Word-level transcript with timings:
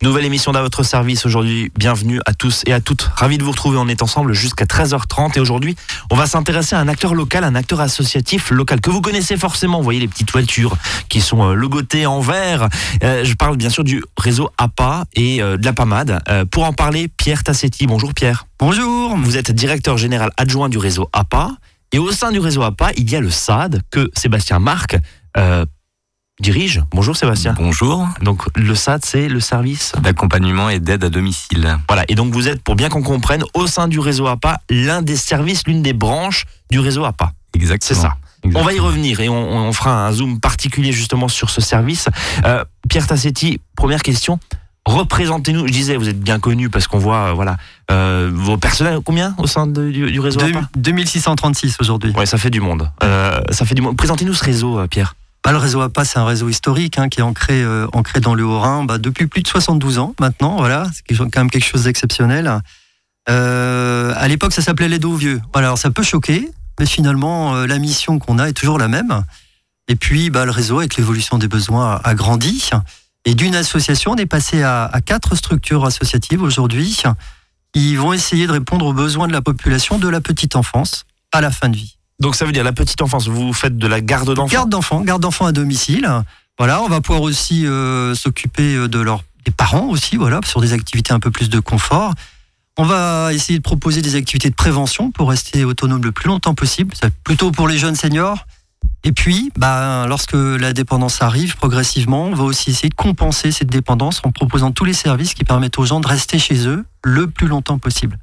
Nouvelle 0.00 0.26
émission 0.26 0.52
d'à 0.52 0.62
votre 0.62 0.84
service 0.84 1.26
aujourd'hui. 1.26 1.72
Bienvenue 1.76 2.20
à 2.24 2.32
tous 2.32 2.62
et 2.66 2.72
à 2.72 2.80
toutes. 2.80 3.10
Ravi 3.16 3.36
de 3.36 3.42
vous 3.42 3.50
retrouver. 3.50 3.78
On 3.78 3.88
est 3.88 4.00
ensemble 4.00 4.32
jusqu'à 4.32 4.64
13h30 4.64 5.36
et 5.36 5.40
aujourd'hui, 5.40 5.74
on 6.12 6.14
va 6.14 6.26
s'intéresser 6.26 6.76
à 6.76 6.78
un 6.78 6.86
acteur 6.86 7.16
local, 7.16 7.42
un 7.42 7.56
acteur 7.56 7.80
associatif 7.80 8.52
local 8.52 8.80
que 8.80 8.90
vous 8.90 9.00
connaissez 9.00 9.36
forcément. 9.36 9.78
Vous 9.78 9.82
voyez 9.82 9.98
les 9.98 10.06
petites 10.06 10.28
toitures 10.28 10.76
qui 11.08 11.20
sont 11.20 11.50
euh, 11.50 11.54
logotées 11.54 12.06
en 12.06 12.20
vert. 12.20 12.68
Euh, 13.02 13.24
je 13.24 13.34
parle 13.34 13.56
bien 13.56 13.70
sûr 13.70 13.82
du 13.82 14.04
réseau 14.16 14.50
APA 14.56 15.04
et 15.16 15.42
euh, 15.42 15.56
de 15.56 15.64
la 15.64 15.72
PAMAD. 15.72 16.46
pour 16.52 16.62
en 16.62 16.72
parler, 16.72 17.08
Pierre 17.08 17.42
Tassetti. 17.42 17.88
Bonjour 17.88 18.14
Pierre. 18.14 18.46
Bonjour. 18.60 19.16
Vous 19.16 19.36
êtes 19.36 19.50
directeur 19.50 19.98
général 19.98 20.30
adjoint 20.36 20.68
du 20.68 20.78
réseau 20.78 21.08
APA 21.12 21.50
et 21.90 21.98
au 21.98 22.12
sein 22.12 22.30
du 22.30 22.38
réseau 22.38 22.62
APA, 22.62 22.92
il 22.96 23.10
y 23.10 23.16
a 23.16 23.20
le 23.20 23.30
SAD 23.30 23.82
que 23.90 24.08
Sébastien 24.14 24.60
Marc 24.60 24.96
dirige. 26.40 26.82
Bonjour 26.90 27.16
Sébastien. 27.16 27.54
Bonjour. 27.56 28.06
Donc 28.22 28.42
le 28.56 28.74
SAD, 28.74 29.04
c'est 29.04 29.28
le 29.28 29.40
service 29.40 29.92
d'accompagnement 30.00 30.68
et 30.68 30.80
d'aide 30.80 31.04
à 31.04 31.10
domicile. 31.10 31.78
Voilà, 31.88 32.04
et 32.08 32.14
donc 32.14 32.32
vous 32.32 32.48
êtes, 32.48 32.62
pour 32.62 32.76
bien 32.76 32.88
qu'on 32.88 33.02
comprenne, 33.02 33.44
au 33.54 33.66
sein 33.66 33.88
du 33.88 33.98
réseau 33.98 34.26
APA, 34.26 34.60
l'un 34.70 35.02
des 35.02 35.16
services, 35.16 35.66
l'une 35.66 35.82
des 35.82 35.92
branches 35.92 36.44
du 36.70 36.78
réseau 36.78 37.04
APA. 37.04 37.32
Exactement. 37.54 38.00
C'est 38.00 38.06
ça. 38.06 38.16
On 38.54 38.62
va 38.62 38.72
y 38.72 38.78
revenir 38.78 39.20
et 39.20 39.28
on, 39.28 39.72
fera 39.72 40.06
un 40.06 40.12
zoom 40.12 40.40
particulier 40.40 40.92
justement 40.92 41.28
sur 41.28 41.50
ce 41.50 41.60
service. 41.60 42.08
Euh, 42.44 42.64
Pierre 42.88 43.06
Tassetti, 43.06 43.60
première 43.76 44.02
question. 44.02 44.38
Représentez-nous, 44.86 45.66
je 45.66 45.72
disais, 45.72 45.96
vous 45.96 46.08
êtes 46.08 46.20
bien 46.20 46.38
connu 46.38 46.70
parce 46.70 46.86
qu'on 46.86 46.98
voit, 46.98 47.30
euh, 47.30 47.32
voilà, 47.34 47.56
euh, 47.90 48.30
vos 48.32 48.56
personnels, 48.56 49.00
combien 49.04 49.34
au 49.38 49.46
sein 49.46 49.66
du, 49.66 50.20
réseau 50.20 50.40
APA 50.40 50.68
2636 50.76 51.76
aujourd'hui. 51.80 52.12
Ouais, 52.12 52.26
ça 52.26 52.38
fait 52.38 52.50
du 52.50 52.60
monde. 52.60 52.90
ça 53.02 53.66
fait 53.66 53.74
du 53.74 53.82
monde. 53.82 53.96
Présentez-nous 53.96 54.34
ce 54.34 54.44
réseau, 54.44 54.86
Pierre. 54.88 55.14
Bah, 55.48 55.52
le 55.52 55.60
réseau 55.60 55.80
APA, 55.80 56.04
c'est 56.04 56.18
un 56.18 56.26
réseau 56.26 56.50
historique 56.50 56.98
hein, 56.98 57.08
qui 57.08 57.20
est 57.20 57.22
ancré, 57.22 57.62
euh, 57.62 57.86
ancré 57.94 58.20
dans 58.20 58.34
le 58.34 58.44
Haut-Rhin 58.44 58.84
bah, 58.84 58.98
depuis 58.98 59.28
plus 59.28 59.40
de 59.40 59.48
72 59.48 59.98
ans 59.98 60.14
maintenant. 60.20 60.58
Voilà, 60.58 60.86
c'est 60.92 61.16
quand 61.16 61.36
même 61.36 61.48
quelque 61.48 61.64
chose 61.64 61.84
d'exceptionnel. 61.84 62.60
Euh, 63.30 64.12
à 64.14 64.28
l'époque, 64.28 64.52
ça 64.52 64.60
s'appelait 64.60 64.88
l'aide 64.88 65.06
aux 65.06 65.14
vieux. 65.14 65.40
Voilà, 65.54 65.68
alors 65.68 65.78
ça 65.78 65.90
peut 65.90 66.02
choquer, 66.02 66.50
mais 66.78 66.84
finalement, 66.84 67.54
euh, 67.54 67.66
la 67.66 67.78
mission 67.78 68.18
qu'on 68.18 68.38
a 68.38 68.50
est 68.50 68.52
toujours 68.52 68.76
la 68.76 68.88
même. 68.88 69.24
Et 69.88 69.96
puis, 69.96 70.28
bah, 70.28 70.44
le 70.44 70.50
réseau, 70.50 70.80
avec 70.80 70.96
l'évolution 70.96 71.38
des 71.38 71.48
besoins, 71.48 71.98
a, 72.04 72.14
grandi. 72.14 72.68
Et 73.24 73.34
d'une 73.34 73.54
association, 73.54 74.10
on 74.10 74.16
est 74.16 74.26
passé 74.26 74.62
à, 74.62 74.84
à 74.84 75.00
quatre 75.00 75.34
structures 75.34 75.86
associatives 75.86 76.42
aujourd'hui 76.42 77.04
qui 77.72 77.96
vont 77.96 78.12
essayer 78.12 78.46
de 78.46 78.52
répondre 78.52 78.84
aux 78.84 78.92
besoins 78.92 79.28
de 79.28 79.32
la 79.32 79.40
population 79.40 79.98
de 79.98 80.08
la 80.08 80.20
petite 80.20 80.56
enfance 80.56 81.06
à 81.32 81.40
la 81.40 81.50
fin 81.50 81.70
de 81.70 81.76
vie. 81.76 81.97
Donc 82.20 82.34
ça 82.34 82.44
veut 82.44 82.52
dire 82.52 82.64
la 82.64 82.72
petite 82.72 83.00
enfance, 83.00 83.28
vous 83.28 83.52
faites 83.52 83.76
de 83.76 83.86
la 83.86 84.00
garde 84.00 84.34
d'enfants 84.34 84.52
Garde 84.52 84.70
d'enfants, 84.70 85.00
garde 85.02 85.22
d'enfants 85.22 85.46
à 85.46 85.52
domicile. 85.52 86.08
Voilà, 86.58 86.82
on 86.82 86.88
va 86.88 87.00
pouvoir 87.00 87.22
aussi 87.22 87.66
euh, 87.66 88.14
s'occuper 88.14 88.74
euh, 88.74 88.88
de 88.88 88.98
leurs 88.98 89.22
des 89.44 89.52
parents 89.52 89.86
aussi, 89.86 90.16
voilà, 90.16 90.40
sur 90.44 90.60
des 90.60 90.72
activités 90.72 91.12
un 91.12 91.20
peu 91.20 91.30
plus 91.30 91.48
de 91.48 91.60
confort. 91.60 92.12
On 92.76 92.84
va 92.84 93.32
essayer 93.32 93.58
de 93.58 93.62
proposer 93.62 94.02
des 94.02 94.14
activités 94.14 94.50
de 94.50 94.54
prévention 94.54 95.10
pour 95.10 95.30
rester 95.30 95.64
autonome 95.64 96.02
le 96.02 96.12
plus 96.12 96.28
longtemps 96.28 96.54
possible, 96.54 96.94
plutôt 97.24 97.50
pour 97.50 97.68
les 97.68 97.78
jeunes 97.78 97.96
seniors. 97.96 98.46
Et 99.04 99.12
puis, 99.12 99.50
bah, 99.56 100.06
lorsque 100.08 100.34
la 100.34 100.72
dépendance 100.72 101.22
arrive 101.22 101.56
progressivement, 101.56 102.24
on 102.24 102.34
va 102.34 102.44
aussi 102.44 102.70
essayer 102.70 102.88
de 102.88 102.94
compenser 102.94 103.52
cette 103.52 103.70
dépendance 103.70 104.20
en 104.24 104.30
proposant 104.30 104.70
tous 104.70 104.84
les 104.84 104.92
services 104.92 105.34
qui 105.34 105.44
permettent 105.44 105.78
aux 105.78 105.86
gens 105.86 106.00
de 106.00 106.06
rester 106.06 106.38
chez 106.38 106.66
eux 106.66 106.84
le 107.04 107.28
plus 107.28 107.46
longtemps 107.46 107.78
possible. 107.78 108.18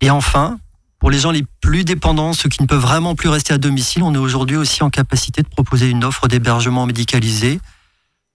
Et 0.00 0.10
enfin, 0.10 0.58
pour 0.98 1.10
les 1.10 1.18
gens 1.18 1.30
les 1.30 1.44
plus 1.60 1.84
dépendants, 1.84 2.32
ceux 2.32 2.48
qui 2.48 2.62
ne 2.62 2.66
peuvent 2.66 2.80
vraiment 2.80 3.14
plus 3.14 3.28
rester 3.28 3.54
à 3.54 3.58
domicile, 3.58 4.02
on 4.02 4.14
est 4.14 4.18
aujourd'hui 4.18 4.56
aussi 4.56 4.82
en 4.82 4.90
capacité 4.90 5.42
de 5.42 5.48
proposer 5.48 5.88
une 5.88 6.04
offre 6.04 6.26
d'hébergement 6.26 6.86
médicalisé 6.86 7.60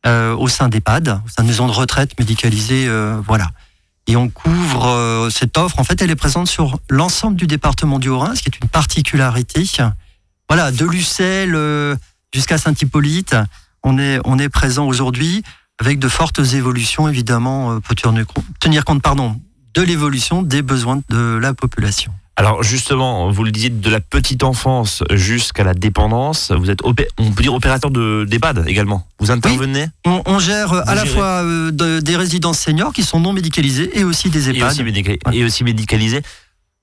euh, 0.05 0.35
au 0.35 0.47
sein 0.47 0.69
d'EHPAD, 0.69 1.21
au 1.25 1.29
sein 1.29 1.43
de 1.43 1.47
maisons 1.47 1.67
de 1.67 1.73
retraite 1.73 2.17
médicalisées, 2.19 2.87
euh, 2.87 3.21
voilà. 3.25 3.51
Et 4.07 4.15
on 4.15 4.29
couvre 4.29 4.87
euh, 4.87 5.29
cette 5.29 5.57
offre. 5.57 5.79
En 5.79 5.83
fait, 5.83 6.01
elle 6.01 6.11
est 6.11 6.15
présente 6.15 6.47
sur 6.47 6.79
l'ensemble 6.89 7.37
du 7.37 7.47
département 7.47 7.99
du 7.99 8.09
Haut-Rhin, 8.09 8.35
ce 8.35 8.41
qui 8.41 8.49
est 8.49 8.59
une 8.61 8.69
particularité. 8.69 9.63
Voilà, 10.49 10.71
de 10.71 10.85
Lucelle 10.85 11.57
jusqu'à 12.33 12.57
Saint-Hippolyte, 12.57 13.35
on 13.81 13.97
est 13.97 14.19
on 14.25 14.37
est 14.39 14.49
présent 14.49 14.85
aujourd'hui 14.85 15.41
avec 15.79 15.99
de 15.99 16.07
fortes 16.07 16.39
évolutions, 16.39 17.07
évidemment, 17.07 17.79
pour 17.79 17.95
tenir 18.59 18.85
compte, 18.85 19.01
pardon, 19.01 19.39
de 19.73 19.81
l'évolution 19.81 20.43
des 20.43 20.61
besoins 20.61 21.01
de 21.09 21.39
la 21.41 21.53
population. 21.53 22.13
Alors 22.35 22.63
justement, 22.63 23.29
vous 23.29 23.43
le 23.43 23.51
disiez, 23.51 23.69
de 23.69 23.89
la 23.89 23.99
petite 23.99 24.43
enfance 24.43 25.03
jusqu'à 25.11 25.63
la 25.63 25.75
dépendance, 25.75 26.51
vous 26.51 26.71
êtes, 26.71 26.79
on 26.83 26.93
peut 26.93 27.43
dire 27.43 27.53
opérateur 27.53 27.91
de 27.91 28.25
d'EHPAD 28.27 28.65
également. 28.67 29.07
Vous 29.19 29.29
intervenez 29.29 29.87
on, 30.05 30.39
gère 30.39 30.73
à 30.87 30.95
la 30.95 31.05
fois 31.05 31.43
euh, 31.43 32.01
des 32.01 32.15
résidences 32.15 32.59
seniors 32.59 32.91
qui 32.91 33.03
sont 33.03 33.19
non 33.19 33.33
médicalisées 33.33 33.97
et 33.99 34.03
aussi 34.03 34.31
des 34.31 34.49
EHPAD. 34.49 34.71
Et 35.31 35.43
aussi, 35.43 35.63
médicalisées. 35.63 36.23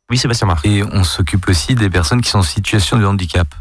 Oui, 0.09 0.19
Sébastien 0.19 0.47
Marc. 0.47 0.65
Et 0.67 0.85
on 0.85 1.03
s'occupe 1.03 1.49
aussi 1.49 1.75
des 1.75 1.91
personnes 1.91 2.21
qui 2.21 2.31
sont 2.31 2.39
en 2.39 2.43
situation 2.43 2.99
de 2.99 3.05
handicap. 3.05 3.53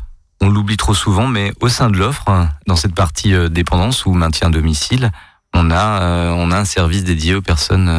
On 0.41 0.49
l'oublie 0.49 0.77
trop 0.77 0.93
souvent, 0.93 1.27
mais 1.27 1.51
au 1.59 1.69
sein 1.69 1.89
de 1.89 1.97
l'offre, 1.97 2.25
dans 2.67 2.75
cette 2.75 2.93
partie 2.93 3.33
euh, 3.33 3.49
dépendance 3.49 4.05
ou 4.05 4.13
maintien 4.13 4.49
à 4.49 4.51
domicile, 4.51 5.11
on 5.55 5.71
a, 5.71 6.01
euh, 6.01 6.31
on 6.37 6.51
a 6.51 6.59
un 6.59 6.65
service 6.65 7.03
dédié 7.03 7.33
aux 7.33 7.41
personnes 7.41 7.89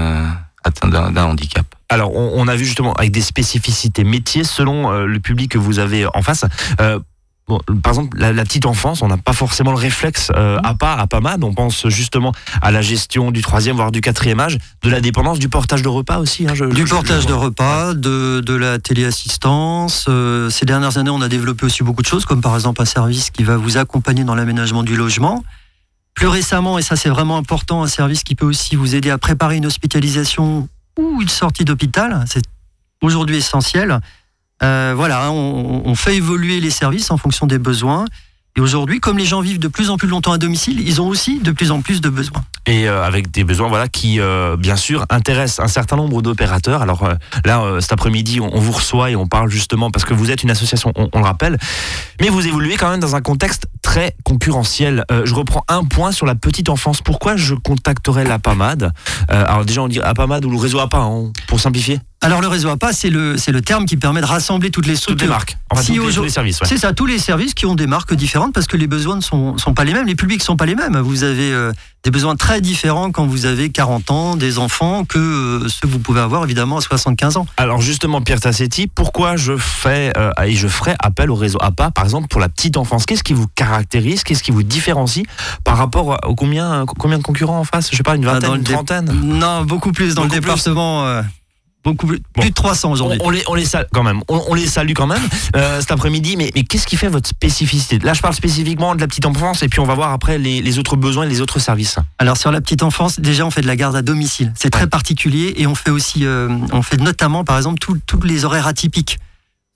atteintes 0.63 0.93
d'un 0.93 1.25
handicap. 1.25 1.67
Alors, 1.91 2.15
on, 2.15 2.47
a 2.47 2.55
vu 2.55 2.65
justement 2.65 2.93
avec 2.93 3.11
des 3.11 3.21
spécificités 3.21 4.05
métiers 4.05 4.45
selon 4.45 4.93
euh, 4.93 5.07
le 5.07 5.19
public 5.19 5.51
que 5.51 5.59
vous 5.59 5.81
avez 5.81 6.07
en 6.07 6.23
face. 6.23 6.45
Euh, 6.81 7.01
par 7.83 7.91
exemple, 7.91 8.17
la, 8.17 8.33
petite 8.45 8.65
enfance, 8.65 9.03
on 9.03 9.09
n'a 9.09 9.17
pas 9.17 9.33
forcément 9.33 9.73
le 9.73 9.77
réflexe 9.77 10.31
euh, 10.37 10.61
à 10.63 10.75
part, 10.75 11.01
à 11.01 11.09
pas 11.09 11.19
mal. 11.19 11.43
On 11.43 11.53
pense 11.53 11.89
justement 11.89 12.33
à 12.63 12.71
la 12.71 12.81
gestion 12.81 13.33
du 13.33 13.43
troisième, 13.43 13.75
voire 13.75 13.91
du 13.91 14.01
quatrième 14.01 14.39
âge, 14.39 14.59
de 14.85 14.89
la 14.89 15.01
dépendance, 15.01 15.41
du 15.41 15.49
portage 15.49 15.83
de 15.83 15.89
repas 15.89 16.19
aussi. 16.19 16.47
Hein, 16.47 16.53
du 16.73 16.85
portage 16.85 17.27
de 17.27 17.33
repas, 17.33 17.95
de, 17.95 18.39
de 18.39 18.55
la 18.55 18.79
téléassistance. 18.79 20.09
ces 20.51 20.65
dernières 20.65 20.97
années, 20.97 21.11
on 21.11 21.23
a 21.23 21.29
développé 21.29 21.67
aussi 21.67 21.83
beaucoup 21.83 22.03
de 22.03 22.07
choses, 22.07 22.25
comme 22.25 22.41
par 22.41 22.55
exemple 22.55 22.81
un 22.83 22.87
service 22.87 23.31
qui 23.31 23.43
va 23.43 23.57
vous 23.57 23.79
accompagner 23.79 24.23
dans 24.23 24.37
l'aménagement 24.37 24.85
du 24.85 24.95
logement. 24.95 25.43
Plus 26.15 26.29
récemment, 26.29 26.79
et 26.79 26.83
ça 26.83 26.95
c'est 26.95 27.09
vraiment 27.09 27.37
important, 27.37 27.83
un 27.83 27.89
service 27.89 28.23
qui 28.23 28.37
peut 28.37 28.47
aussi 28.47 28.77
vous 28.77 28.95
aider 28.95 29.11
à 29.11 29.19
préparer 29.19 29.57
une 29.57 29.67
hospitalisation 29.67 30.69
ou 30.99 31.23
une 31.23 31.29
sortie 31.29 31.65
d'hôpital. 31.65 32.25
C'est 32.27 32.45
aujourd'hui 33.03 33.37
essentiel. 33.37 34.01
Euh, 34.63 34.93
voilà, 34.95 35.31
on, 35.33 35.83
on, 35.87 35.95
fait 35.95 36.17
évoluer 36.17 36.61
les 36.61 36.71
services 36.71 37.11
en 37.11 37.17
fonction 37.17 37.47
des 37.47 37.59
besoins. 37.59 38.05
Et 38.61 38.63
aujourd'hui, 38.63 39.01
comme 39.01 39.17
les 39.17 39.25
gens 39.25 39.41
vivent 39.41 39.59
de 39.59 39.69
plus 39.69 39.89
en 39.89 39.97
plus 39.97 40.07
longtemps 40.07 40.33
à 40.33 40.37
domicile, 40.37 40.87
ils 40.87 41.01
ont 41.01 41.09
aussi 41.09 41.39
de 41.39 41.51
plus 41.51 41.71
en 41.71 41.81
plus 41.81 42.03
de 42.03 42.11
besoins. 42.11 42.45
Et 42.67 42.91
euh, 42.91 43.03
avec 43.03 43.31
des 43.31 43.43
besoins 43.43 43.69
voilà, 43.69 43.89
qui, 43.89 44.21
euh, 44.21 44.59
bien 44.59 44.77
sûr, 44.77 45.07
intéressent 45.09 45.65
un 45.65 45.69
certain 45.69 45.97
nombre 45.97 46.21
d'opérateurs. 46.21 46.83
Alors 46.83 47.05
euh, 47.05 47.15
là, 47.47 47.81
cet 47.81 47.95
après-midi, 47.95 48.39
on, 48.39 48.61
vous 48.61 48.73
reçoit 48.73 49.11
et 49.11 49.17
on 49.17 49.27
parle 49.27 49.49
justement 49.49 49.91
parce 49.91 50.05
que 50.05 50.13
vous 50.13 50.31
êtes 50.31 50.43
une 50.43 50.51
association, 50.51 50.93
on, 50.95 51.09
le 51.19 51.25
rappelle. 51.25 51.57
Mais 52.21 52.29
vous 52.29 52.47
évoluez 52.47 52.77
quand 52.77 52.91
même 52.91 53.01
dans 53.01 53.17
un 53.17 53.23
contexte 53.23 53.67
très 53.81 54.15
concurrentiel. 54.25 55.07
je 55.25 55.33
reprends 55.33 55.65
un 55.69 55.85
point 55.85 56.13
sur 56.13 56.27
la 56.27 56.35
petite 56.35 56.69
enfance. 56.69 57.01
Pourquoi 57.01 57.37
je 57.37 57.55
contacterais 57.55 58.25
la 58.25 58.39
PAMAD 58.39 58.93
Alors 59.29 59.65
déjà, 59.65 59.81
on 59.81 59.89
dit 59.89 60.01
APAMAD 60.01 60.45
ou 60.45 60.51
le 60.51 60.59
réseau 60.59 60.81
APA, 60.81 60.99
hein, 60.99 61.33
pour 61.47 61.61
simplifier 61.61 61.99
alors 62.23 62.43
le 62.43 62.49
réseau 62.49 62.69
APA, 62.69 62.93
c'est 62.93 63.09
le, 63.09 63.39
c'est 63.39 63.51
le 63.51 63.63
terme 63.63 63.87
qui 63.87 63.97
permet 63.97 64.21
de 64.21 64.27
rassembler 64.27 64.71
toutes 64.71 64.87
les 64.87 64.95
structures. 64.95 65.15
Toutes 65.15 65.23
les 65.23 65.29
marques, 65.29 65.57
enfin, 65.71 65.83
si 65.83 65.95
tous, 65.95 66.23
les, 66.23 66.29
services. 66.29 66.61
C'est 66.65 66.77
ça, 66.77 66.93
tous 66.93 67.07
les 67.07 67.19
services 67.19 67.55
qui 67.55 67.65
ont 67.65 67.75
des 67.75 67.87
marques 67.87 68.13
différentes 68.13 68.53
parce 68.53 68.67
que 68.67 68.77
les 68.77 68.87
besoins 68.87 69.17
ne 69.17 69.23
sont, 69.23 69.57
sont 69.57 69.73
pas 69.73 69.85
les 69.85 69.95
mêmes, 69.95 70.07
les 70.07 70.15
publics 70.15 70.41
ne 70.41 70.45
sont 70.45 70.57
pas 70.57 70.67
les 70.67 70.75
mêmes. 70.75 70.99
Vous 70.99 71.25
avez 71.25 71.51
euh, 71.51 71.73
des 72.05 72.11
besoins 72.11 72.37
très 72.37 72.61
différents 72.61 73.11
quand 73.11 73.25
vous 73.25 73.47
avez 73.47 73.71
40 73.71 74.11
ans, 74.11 74.37
des 74.37 74.59
enfants, 74.59 75.07
que 75.07 75.19
euh, 75.19 75.69
ceux 75.69 75.81
que 75.81 75.87
vous 75.87 75.99
pouvez 75.99 76.21
avoir 76.21 76.45
évidemment 76.45 76.77
à 76.77 76.83
75 76.83 77.39
ans. 77.39 77.47
Alors 77.57 77.81
justement, 77.81 78.21
Pierre 78.21 78.41
Tassetti, 78.41 78.87
pourquoi 78.87 79.37
je 79.37 79.57
fais 79.57 80.13
euh, 80.19 80.31
et 80.45 80.55
je 80.55 80.69
ferai 80.69 80.97
appel 80.99 81.31
au 81.31 81.37
réseau 81.37 81.59
APA, 81.63 81.91
par 81.91 82.05
exemple 82.05 82.29
pour 82.29 82.41
la 82.41 82.51
petite 82.51 82.77
enfance? 82.77 83.07
Qu'est-ce 83.07 83.25
qui 83.25 83.33
vous 83.33 83.49
caractérise? 83.55 84.25
Qu'est-ce 84.25 84.43
qui 84.43 84.51
vous 84.51 84.63
différencie 84.63 85.25
par 85.65 85.79
rapport 85.79 86.19
au 86.27 86.35
combien, 86.35 86.85
combien 86.87 87.17
de 87.17 87.23
concurrents 87.23 87.61
en 87.61 87.65
face? 87.65 87.89
Je 87.91 87.97
sais 87.97 88.03
pas, 88.03 88.15
une 88.15 88.27
ah, 88.27 88.35
vingtaine, 88.35 88.57
une 88.57 88.63
trentaine? 88.65 89.11
Non, 89.23 89.63
beaucoup 89.63 89.93
plus 89.93 90.15
dans 90.15 90.25
le 90.25 90.29
département 90.29 91.23
beaucoup 91.85 92.07
plus, 92.07 92.21
plus 92.35 92.51
de 92.51 92.55
300 92.55 92.93
aujourd'hui. 92.93 93.19
On, 93.23 93.31
les, 93.31 93.43
on 93.47 93.55
les 93.55 93.65
salue 93.65 93.87
quand 93.93 94.03
même. 94.03 94.23
On, 94.29 94.55
les 94.55 94.67
salue 94.67 94.93
quand 94.93 95.07
même 95.07 95.23
euh, 95.57 95.81
cet 95.81 95.93
après-midi. 95.93 96.37
Mais, 96.37 96.51
mais 96.55 96.63
qu'est-ce 96.65 96.87
qui 96.87 96.97
fait 96.97 97.09
votre 97.09 97.29
spécificité? 97.29 97.99
Là, 97.99 98.13
je 98.13 98.21
parle 98.21 98.35
spécifiquement 98.35 98.95
de 98.95 99.01
la 99.01 99.07
petite 99.07 99.27
enfance 99.27 99.63
et 99.63 99.69
puis 99.69 99.81
on 99.81 99.87
va 99.87 99.95
voir 99.95 100.13
après 100.13 100.39
les, 100.39 100.61
les, 100.63 100.79
autres 100.79 100.97
besoins 100.97 101.25
et 101.25 101.29
les 101.29 101.41
autres 101.41 101.59
services. 101.59 101.97
Alors 102.19 102.37
sur 102.37 102.53
la 102.53 102.61
petite 102.61 102.83
enfance, 102.83 103.21
déjà 103.21 103.47
on 103.47 103.51
fait 103.51 103.63
de 103.63 103.67
la 103.67 103.77
garde 103.77 103.97
à 103.97 104.03
domicile. 104.03 104.53
C'est 104.57 104.71
très 104.71 104.87
particulier 104.87 105.55
et 105.57 105.67
on 105.67 105.75
fait 105.75 105.91
aussi, 105.91 106.27
euh, 106.27 106.49
on 106.73 106.83
fait 106.83 106.99
notamment 106.99 107.45
par 107.45 107.57
exemple 107.57 107.79
tous 107.79 108.23
les 108.23 108.45
horaires 108.45 108.67
atypiques. 108.67 109.19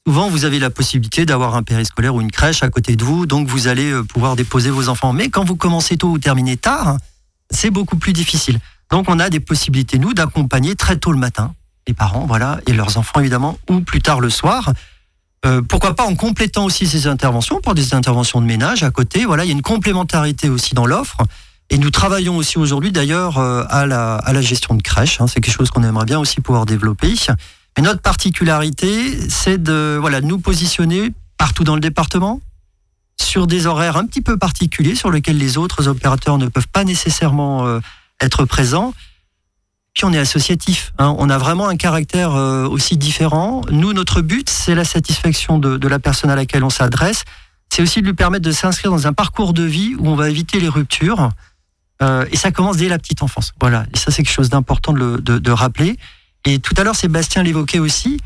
Souvent, 0.06 0.28
vous 0.28 0.44
avez 0.44 0.58
la 0.58 0.68
possibilité 0.68 1.24
d'avoir 1.24 1.54
un 1.54 1.62
périscolaire 1.62 2.14
ou 2.14 2.20
une 2.20 2.30
crèche 2.30 2.62
à 2.62 2.68
côté 2.68 2.94
de 2.94 3.02
vous, 3.02 3.24
donc 3.24 3.48
vous 3.48 3.68
allez 3.68 3.90
euh, 3.90 4.02
pouvoir 4.02 4.36
déposer 4.36 4.68
vos 4.68 4.90
enfants. 4.90 5.14
Mais 5.14 5.30
quand 5.30 5.44
vous 5.44 5.56
commencez 5.56 5.96
tôt 5.96 6.10
ou 6.10 6.18
terminez 6.18 6.58
tard, 6.58 6.98
c'est 7.50 7.70
beaucoup 7.70 7.96
plus 7.96 8.12
difficile. 8.12 8.58
Donc 8.90 9.06
on 9.08 9.18
a 9.18 9.30
des 9.30 9.40
possibilités, 9.40 9.98
nous, 9.98 10.12
d'accompagner 10.12 10.74
très 10.76 10.98
tôt 10.98 11.10
le 11.10 11.18
matin 11.18 11.54
les 11.86 11.94
parents, 11.94 12.26
voilà, 12.26 12.60
et 12.66 12.72
leurs 12.72 12.96
enfants 12.96 13.20
évidemment, 13.20 13.58
ou 13.68 13.80
plus 13.80 14.00
tard 14.00 14.20
le 14.20 14.30
soir. 14.30 14.72
Euh, 15.44 15.60
pourquoi 15.60 15.94
pas 15.94 16.04
en 16.04 16.14
complétant 16.14 16.64
aussi 16.64 16.86
ces 16.86 17.06
interventions 17.06 17.60
pour 17.60 17.74
des 17.74 17.94
interventions 17.94 18.40
de 18.40 18.46
ménage 18.46 18.82
à 18.82 18.90
côté. 18.90 19.26
Voilà, 19.26 19.44
il 19.44 19.48
y 19.48 19.50
a 19.50 19.52
une 19.52 19.62
complémentarité 19.62 20.48
aussi 20.48 20.74
dans 20.74 20.86
l'offre. 20.86 21.18
Et 21.70 21.78
nous 21.78 21.90
travaillons 21.90 22.36
aussi 22.36 22.58
aujourd'hui 22.58 22.92
d'ailleurs 22.92 23.38
euh, 23.38 23.64
à 23.68 23.86
la, 23.86 24.16
à 24.16 24.32
la 24.32 24.40
gestion 24.40 24.74
de 24.74 24.82
crèche. 24.82 25.20
hein. 25.20 25.26
c'est 25.26 25.40
quelque 25.40 25.54
chose 25.54 25.70
qu'on 25.70 25.82
aimerait 25.82 26.04
bien 26.04 26.18
aussi 26.18 26.40
pouvoir 26.40 26.66
développer. 26.66 27.14
Mais 27.76 27.82
notre 27.82 28.00
particularité, 28.00 29.18
c'est 29.28 29.62
de 29.62 29.98
voilà, 30.00 30.20
nous 30.20 30.38
positionner 30.38 31.12
partout 31.36 31.64
dans 31.64 31.74
le 31.74 31.80
département 31.80 32.40
sur 33.20 33.46
des 33.46 33.66
horaires 33.66 33.96
un 33.96 34.06
petit 34.06 34.20
peu 34.20 34.36
particuliers 34.36 34.94
sur 34.94 35.10
lesquels 35.10 35.38
les 35.38 35.56
autres 35.58 35.88
opérateurs 35.88 36.38
ne 36.38 36.48
peuvent 36.48 36.68
pas 36.68 36.84
nécessairement 36.84 37.66
euh, 37.66 37.80
être 38.20 38.44
présents. 38.44 38.94
Puis 39.94 40.04
on 40.04 40.12
est 40.12 40.18
associatif. 40.18 40.92
hein. 40.98 41.14
On 41.18 41.30
a 41.30 41.38
vraiment 41.38 41.68
un 41.68 41.76
caractère 41.76 42.34
euh, 42.34 42.66
aussi 42.66 42.96
différent. 42.96 43.62
Nous, 43.70 43.92
notre 43.92 44.20
but, 44.22 44.50
c'est 44.50 44.74
la 44.74 44.84
satisfaction 44.84 45.58
de, 45.58 45.86
la 45.88 45.98
personne 46.00 46.30
à 46.30 46.36
laquelle 46.36 46.64
on 46.64 46.70
s'adresse. 46.70 47.22
C'est 47.72 47.80
aussi 47.82 48.00
de 48.00 48.06
lui 48.06 48.14
permettre 48.14 48.44
de 48.44 48.50
s'inscrire 48.52 48.90
dans 48.90 49.06
un 49.06 49.12
parcours 49.12 49.52
de 49.52 49.62
vie 49.62 49.94
où 49.98 50.08
on 50.08 50.16
va 50.16 50.28
éviter 50.28 50.58
les 50.58 50.68
ruptures. 50.68 51.30
Euh, 52.02 52.26
et 52.32 52.36
ça 52.36 52.50
commence 52.50 52.76
dès 52.76 52.88
la 52.88 52.98
petite 52.98 53.22
enfance. 53.22 53.52
Voilà. 53.60 53.86
Et 53.94 53.96
ça, 53.96 54.10
c'est 54.10 54.24
quelque 54.24 54.32
chose 54.34 54.50
d'important 54.50 54.92
de- 54.92 55.18
de 55.18 55.50
rappeler. 55.52 55.96
Et 56.44 56.58
tout 56.58 56.74
à 56.76 56.82
l'heure, 56.82 56.96
Sébastien 56.96 57.44
l'évoquait 57.44 57.78
aussi. 57.78 58.18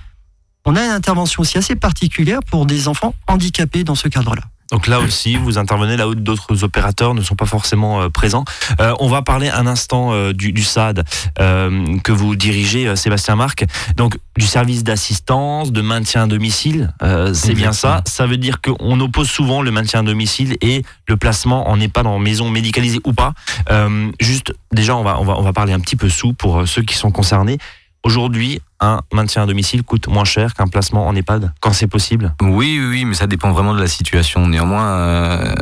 On 0.65 0.75
a 0.75 0.83
une 0.83 0.91
intervention 0.91 1.43
aussi 1.43 1.59
assez 1.59 1.77
particulière 1.77 2.41
pour 2.51 2.65
des 2.67 2.89
enfants 2.89 3.15
handicapés 3.27 3.85
dans 3.85 3.95
ce 3.95 4.09
cadre-là. 4.09 4.43
Donc 4.71 4.87
là 4.87 5.01
aussi, 5.01 5.37
vous 5.37 5.57
intervenez 5.57 5.97
là 5.97 6.09
où 6.09 6.15
d'autres 6.15 6.63
opérateurs 6.63 7.15
ne 7.15 7.23
sont 7.23 7.35
pas 7.37 7.47
forcément 7.47 8.03
euh, 8.03 8.09
présents. 8.11 8.45
Euh, 8.81 8.95
on 9.01 9.09
va 9.09 9.23
parler 9.23 9.49
un 9.49 9.67
instant 9.67 10.13
euh, 10.13 10.33
du, 10.33 10.53
du 10.53 10.63
SAD 10.63 11.05
euh, 11.41 11.99
que 12.05 12.13
vous 12.13 12.37
dirigez, 12.37 12.87
euh, 12.87 12.95
Sébastien 12.95 13.35
Marc. 13.35 13.65
Donc 13.97 14.19
du 14.37 14.47
service 14.47 14.85
d'assistance, 14.85 15.73
de 15.73 15.81
maintien 15.81 16.25
à 16.25 16.27
domicile, 16.27 16.93
euh, 17.03 17.33
c'est 17.33 17.55
bien 17.55 17.73
ça. 17.73 18.03
Ça 18.07 18.27
veut 18.27 18.37
dire 18.37 18.61
qu'on 18.61 19.01
oppose 19.01 19.29
souvent 19.29 19.63
le 19.63 19.71
maintien 19.71 20.01
à 20.01 20.03
domicile 20.03 20.57
et 20.61 20.85
le 21.07 21.17
placement 21.17 21.69
en 21.71 21.81
EHPAD 21.81 22.07
en 22.07 22.19
maison 22.19 22.51
médicalisée 22.51 23.01
ou 23.05 23.15
pas. 23.15 23.33
Euh, 23.71 24.11
juste, 24.21 24.53
déjà, 24.71 24.97
on 24.97 25.03
va, 25.03 25.19
on, 25.19 25.25
va, 25.25 25.39
on 25.39 25.43
va 25.43 25.53
parler 25.53 25.73
un 25.73 25.81
petit 25.81 25.97
peu 25.97 26.09
sous 26.09 26.35
pour 26.35 26.69
ceux 26.69 26.83
qui 26.83 26.95
sont 26.95 27.11
concernés. 27.11 27.59
Aujourd'hui, 28.05 28.61
un 28.81 29.01
maintien 29.13 29.43
à 29.43 29.47
domicile 29.47 29.83
coûte 29.83 30.07
moins 30.09 30.25
cher 30.25 30.55
qu'un 30.55 30.69
placement 30.69 31.07
en 31.07 31.15
EHPAD, 31.15 31.53
quand 31.61 31.73
c'est 31.73 31.89
possible? 31.89 32.35
Oui, 32.41 32.81
oui, 32.81 33.05
mais 33.05 33.15
ça 33.15 33.27
dépend 33.27 33.51
vraiment 33.53 33.75
de 33.75 33.81
la 33.81 33.89
situation. 33.89 34.47
Néanmoins, 34.47 34.87
euh, 34.93 35.55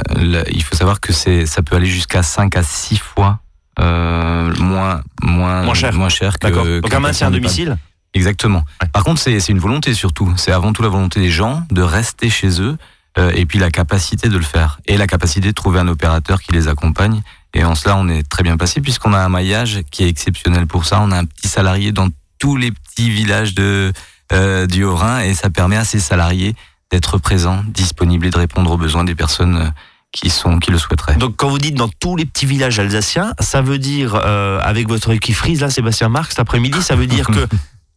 il 0.50 0.62
faut 0.62 0.76
savoir 0.76 1.00
que 1.00 1.12
ça 1.12 1.62
peut 1.62 1.76
aller 1.76 1.86
jusqu'à 1.86 2.22
5 2.22 2.56
à 2.56 2.62
6 2.62 2.98
fois 2.98 3.40
euh, 3.78 4.54
moins, 4.58 5.02
moins, 5.22 5.62
Moins 5.62 5.74
cher. 5.74 5.92
moins 5.94 6.08
cher 6.08 6.38
que. 6.38 6.80
Donc 6.80 6.90
qu'un 6.90 6.98
un 6.98 7.00
maintien 7.00 7.28
à 7.28 7.30
domicile, 7.30 7.76
Exactement. 8.14 8.64
Ouais. 8.80 8.88
Par 8.88 9.04
contre, 9.04 9.20
c'est, 9.20 9.40
c'est 9.40 9.52
une 9.52 9.58
volonté 9.58 9.92
surtout. 9.92 10.32
C'est 10.36 10.52
avant 10.52 10.72
tout 10.72 10.82
la 10.82 10.88
volonté 10.88 11.20
des 11.20 11.30
gens 11.30 11.62
de 11.70 11.82
rester 11.82 12.30
chez 12.30 12.62
eux 12.62 12.78
euh, 13.18 13.30
et 13.34 13.44
puis 13.44 13.58
la 13.58 13.70
capacité 13.70 14.28
de 14.30 14.36
le 14.38 14.44
faire 14.44 14.80
et 14.86 14.96
la 14.96 15.06
capacité 15.06 15.48
de 15.48 15.52
trouver 15.52 15.80
un 15.80 15.88
opérateur 15.88 16.40
qui 16.40 16.52
les 16.52 16.68
accompagne. 16.68 17.20
Et 17.52 17.64
en 17.64 17.74
cela, 17.74 17.96
on 17.96 18.08
est 18.08 18.22
très 18.26 18.42
bien 18.42 18.56
passé 18.56 18.80
puisqu'on 18.80 19.12
a 19.12 19.18
un 19.18 19.28
maillage 19.28 19.80
qui 19.90 20.04
est 20.04 20.08
exceptionnel 20.08 20.66
pour 20.66 20.86
ça. 20.86 21.00
On 21.02 21.10
a 21.10 21.18
un 21.18 21.24
petit 21.26 21.48
salarié 21.48 21.92
dans 21.92 22.08
tous 22.38 22.56
les 22.56 22.70
petits 22.70 23.10
villages 23.10 23.54
de, 23.54 23.92
euh, 24.32 24.66
du 24.66 24.84
Haut-Rhin 24.84 25.20
et 25.20 25.34
ça 25.34 25.50
permet 25.50 25.76
à 25.76 25.84
ces 25.84 26.00
salariés 26.00 26.54
d'être 26.90 27.18
présents, 27.18 27.62
disponibles 27.68 28.26
et 28.26 28.30
de 28.30 28.38
répondre 28.38 28.70
aux 28.70 28.76
besoins 28.76 29.04
des 29.04 29.14
personnes 29.14 29.56
euh, 29.56 29.68
qui 30.12 30.30
sont 30.30 30.58
qui 30.60 30.70
le 30.70 30.78
souhaiteraient. 30.78 31.16
Donc 31.16 31.36
quand 31.36 31.48
vous 31.48 31.58
dites 31.58 31.74
dans 31.74 31.88
tous 31.88 32.16
les 32.16 32.24
petits 32.24 32.46
villages 32.46 32.78
alsaciens, 32.78 33.34
ça 33.40 33.60
veut 33.60 33.78
dire 33.78 34.14
euh, 34.14 34.60
avec 34.62 34.88
votre 34.88 35.10
équipe 35.12 35.34
frise 35.34 35.60
là, 35.60 35.70
Sébastien 35.70 36.08
Marc, 36.08 36.30
cet 36.30 36.38
après-midi, 36.40 36.80
ça 36.82 36.96
veut 36.96 37.06
dire 37.08 37.26
que 37.34 37.46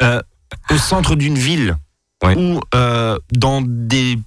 euh, 0.02 0.22
au 0.72 0.78
centre 0.78 1.16
d'une 1.16 1.38
ville 1.38 1.76
ou 2.36 2.60
dans 3.32 3.62
des 3.66 4.20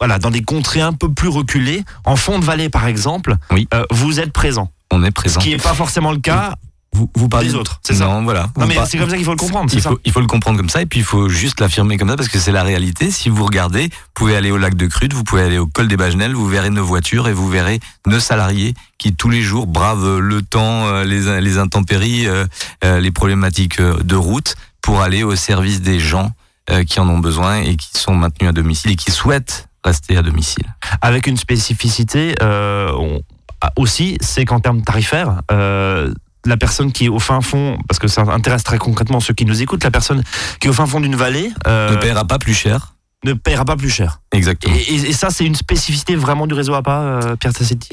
voilà 0.00 0.18
dans 0.18 0.30
des 0.30 0.42
contrées 0.42 0.80
un 0.80 0.92
peu 0.92 1.12
plus 1.12 1.28
reculées, 1.28 1.82
en 2.04 2.14
fond 2.16 2.38
de 2.38 2.44
vallée 2.44 2.68
par 2.68 2.86
exemple, 2.86 3.36
Oui. 3.50 3.66
euh, 3.74 3.84
vous 3.90 4.20
êtes 4.20 4.32
présent. 4.32 4.70
On 4.90 5.02
est 5.02 5.06
Ce 5.08 5.12
présent. 5.12 5.40
qui 5.40 5.50
n'est 5.50 5.56
pas 5.58 5.74
forcément 5.74 6.12
le 6.12 6.18
cas 6.18 6.54
Vous, 6.94 7.10
vous 7.14 7.28
parlez 7.28 7.48
des 7.48 7.54
autres, 7.54 7.80
c'est 7.84 7.94
ça 7.94 8.06
Non, 8.06 8.22
voilà. 8.24 8.48
Non 8.56 8.66
mais 8.66 8.74
par- 8.74 8.86
c'est 8.86 8.96
comme 8.98 9.10
ça 9.10 9.16
qu'il 9.16 9.24
faut 9.24 9.32
le 9.32 9.36
comprendre, 9.36 9.70
c'est 9.70 9.76
Il 9.76 9.82
ça 9.82 9.90
faut, 9.90 10.00
il 10.04 10.10
faut 10.10 10.20
le 10.20 10.26
comprendre 10.26 10.56
comme 10.56 10.70
ça 10.70 10.80
et 10.82 10.86
puis 10.86 11.00
il 11.00 11.04
faut 11.04 11.28
juste 11.28 11.60
l'affirmer 11.60 11.98
comme 11.98 12.08
ça 12.08 12.16
parce 12.16 12.28
que 12.28 12.38
c'est 12.38 12.50
la 12.50 12.62
réalité. 12.62 13.10
Si 13.10 13.28
vous 13.28 13.44
regardez, 13.44 13.84
vous 13.88 14.10
pouvez 14.14 14.34
aller 14.36 14.50
au 14.50 14.56
lac 14.56 14.74
de 14.74 14.86
Crude, 14.86 15.12
vous 15.12 15.22
pouvez 15.22 15.42
aller 15.42 15.58
au 15.58 15.66
col 15.66 15.86
des 15.86 15.96
Bagenelles, 15.98 16.32
vous 16.34 16.46
verrez 16.48 16.70
nos 16.70 16.84
voitures 16.84 17.28
et 17.28 17.32
vous 17.34 17.48
verrez 17.48 17.78
nos 18.06 18.20
salariés 18.20 18.74
qui 18.96 19.14
tous 19.14 19.28
les 19.28 19.42
jours 19.42 19.66
bravent 19.66 20.18
le 20.18 20.42
temps, 20.42 20.86
euh, 20.86 21.04
les, 21.04 21.40
les 21.40 21.58
intempéries, 21.58 22.26
euh, 22.26 22.46
euh, 22.84 23.00
les 23.00 23.10
problématiques 23.12 23.80
de 23.80 24.16
route 24.16 24.56
pour 24.80 25.02
aller 25.02 25.22
au 25.22 25.36
service 25.36 25.82
des 25.82 26.00
gens 26.00 26.32
euh, 26.70 26.84
qui 26.84 27.00
en 27.00 27.08
ont 27.10 27.18
besoin 27.18 27.60
et 27.60 27.76
qui 27.76 27.90
sont 27.98 28.14
maintenus 28.14 28.48
à 28.48 28.52
domicile 28.52 28.90
et 28.92 28.96
qui 28.96 29.10
souhaitent 29.10 29.68
rester 29.84 30.16
à 30.16 30.22
domicile. 30.22 30.64
Avec 31.02 31.26
une 31.26 31.36
spécificité 31.36 32.34
euh, 32.42 32.90
on- 32.98 33.20
ah, 33.60 33.72
aussi, 33.76 34.16
c'est 34.20 34.44
qu'en 34.44 34.60
termes 34.60 34.82
tarifaires, 34.82 35.42
euh, 35.50 36.12
la 36.46 36.56
personne 36.56 36.92
qui 36.92 37.06
est 37.06 37.08
au 37.08 37.18
fin 37.18 37.40
fond, 37.40 37.78
parce 37.88 37.98
que 37.98 38.08
ça 38.08 38.22
intéresse 38.22 38.62
très 38.64 38.78
concrètement 38.78 39.20
ceux 39.20 39.34
qui 39.34 39.44
nous 39.44 39.60
écoutent, 39.62 39.84
la 39.84 39.90
personne 39.90 40.22
qui 40.60 40.66
est 40.68 40.70
au 40.70 40.74
fin 40.74 40.86
fond 40.86 41.00
d'une 41.00 41.16
vallée 41.16 41.50
euh, 41.66 41.90
Ne 41.90 41.96
paiera 41.96 42.24
pas 42.24 42.38
plus 42.38 42.54
cher. 42.54 42.94
ne 43.24 43.32
paiera 43.32 43.64
pas 43.64 43.76
plus 43.76 43.90
cher. 43.90 44.20
Exactement. 44.32 44.74
Et, 44.74 44.78
et- 44.94 45.08
et 45.10 45.12
ça, 45.12 45.30
c'est 45.30 45.44
une 45.44 45.56
spécificité 45.56 46.14
vraiment 46.16 46.46
du 46.46 46.54
réseau 46.54 46.74
APA, 46.74 47.00
euh, 47.00 47.36
Pierre 47.36 47.52
Tassetti? 47.52 47.90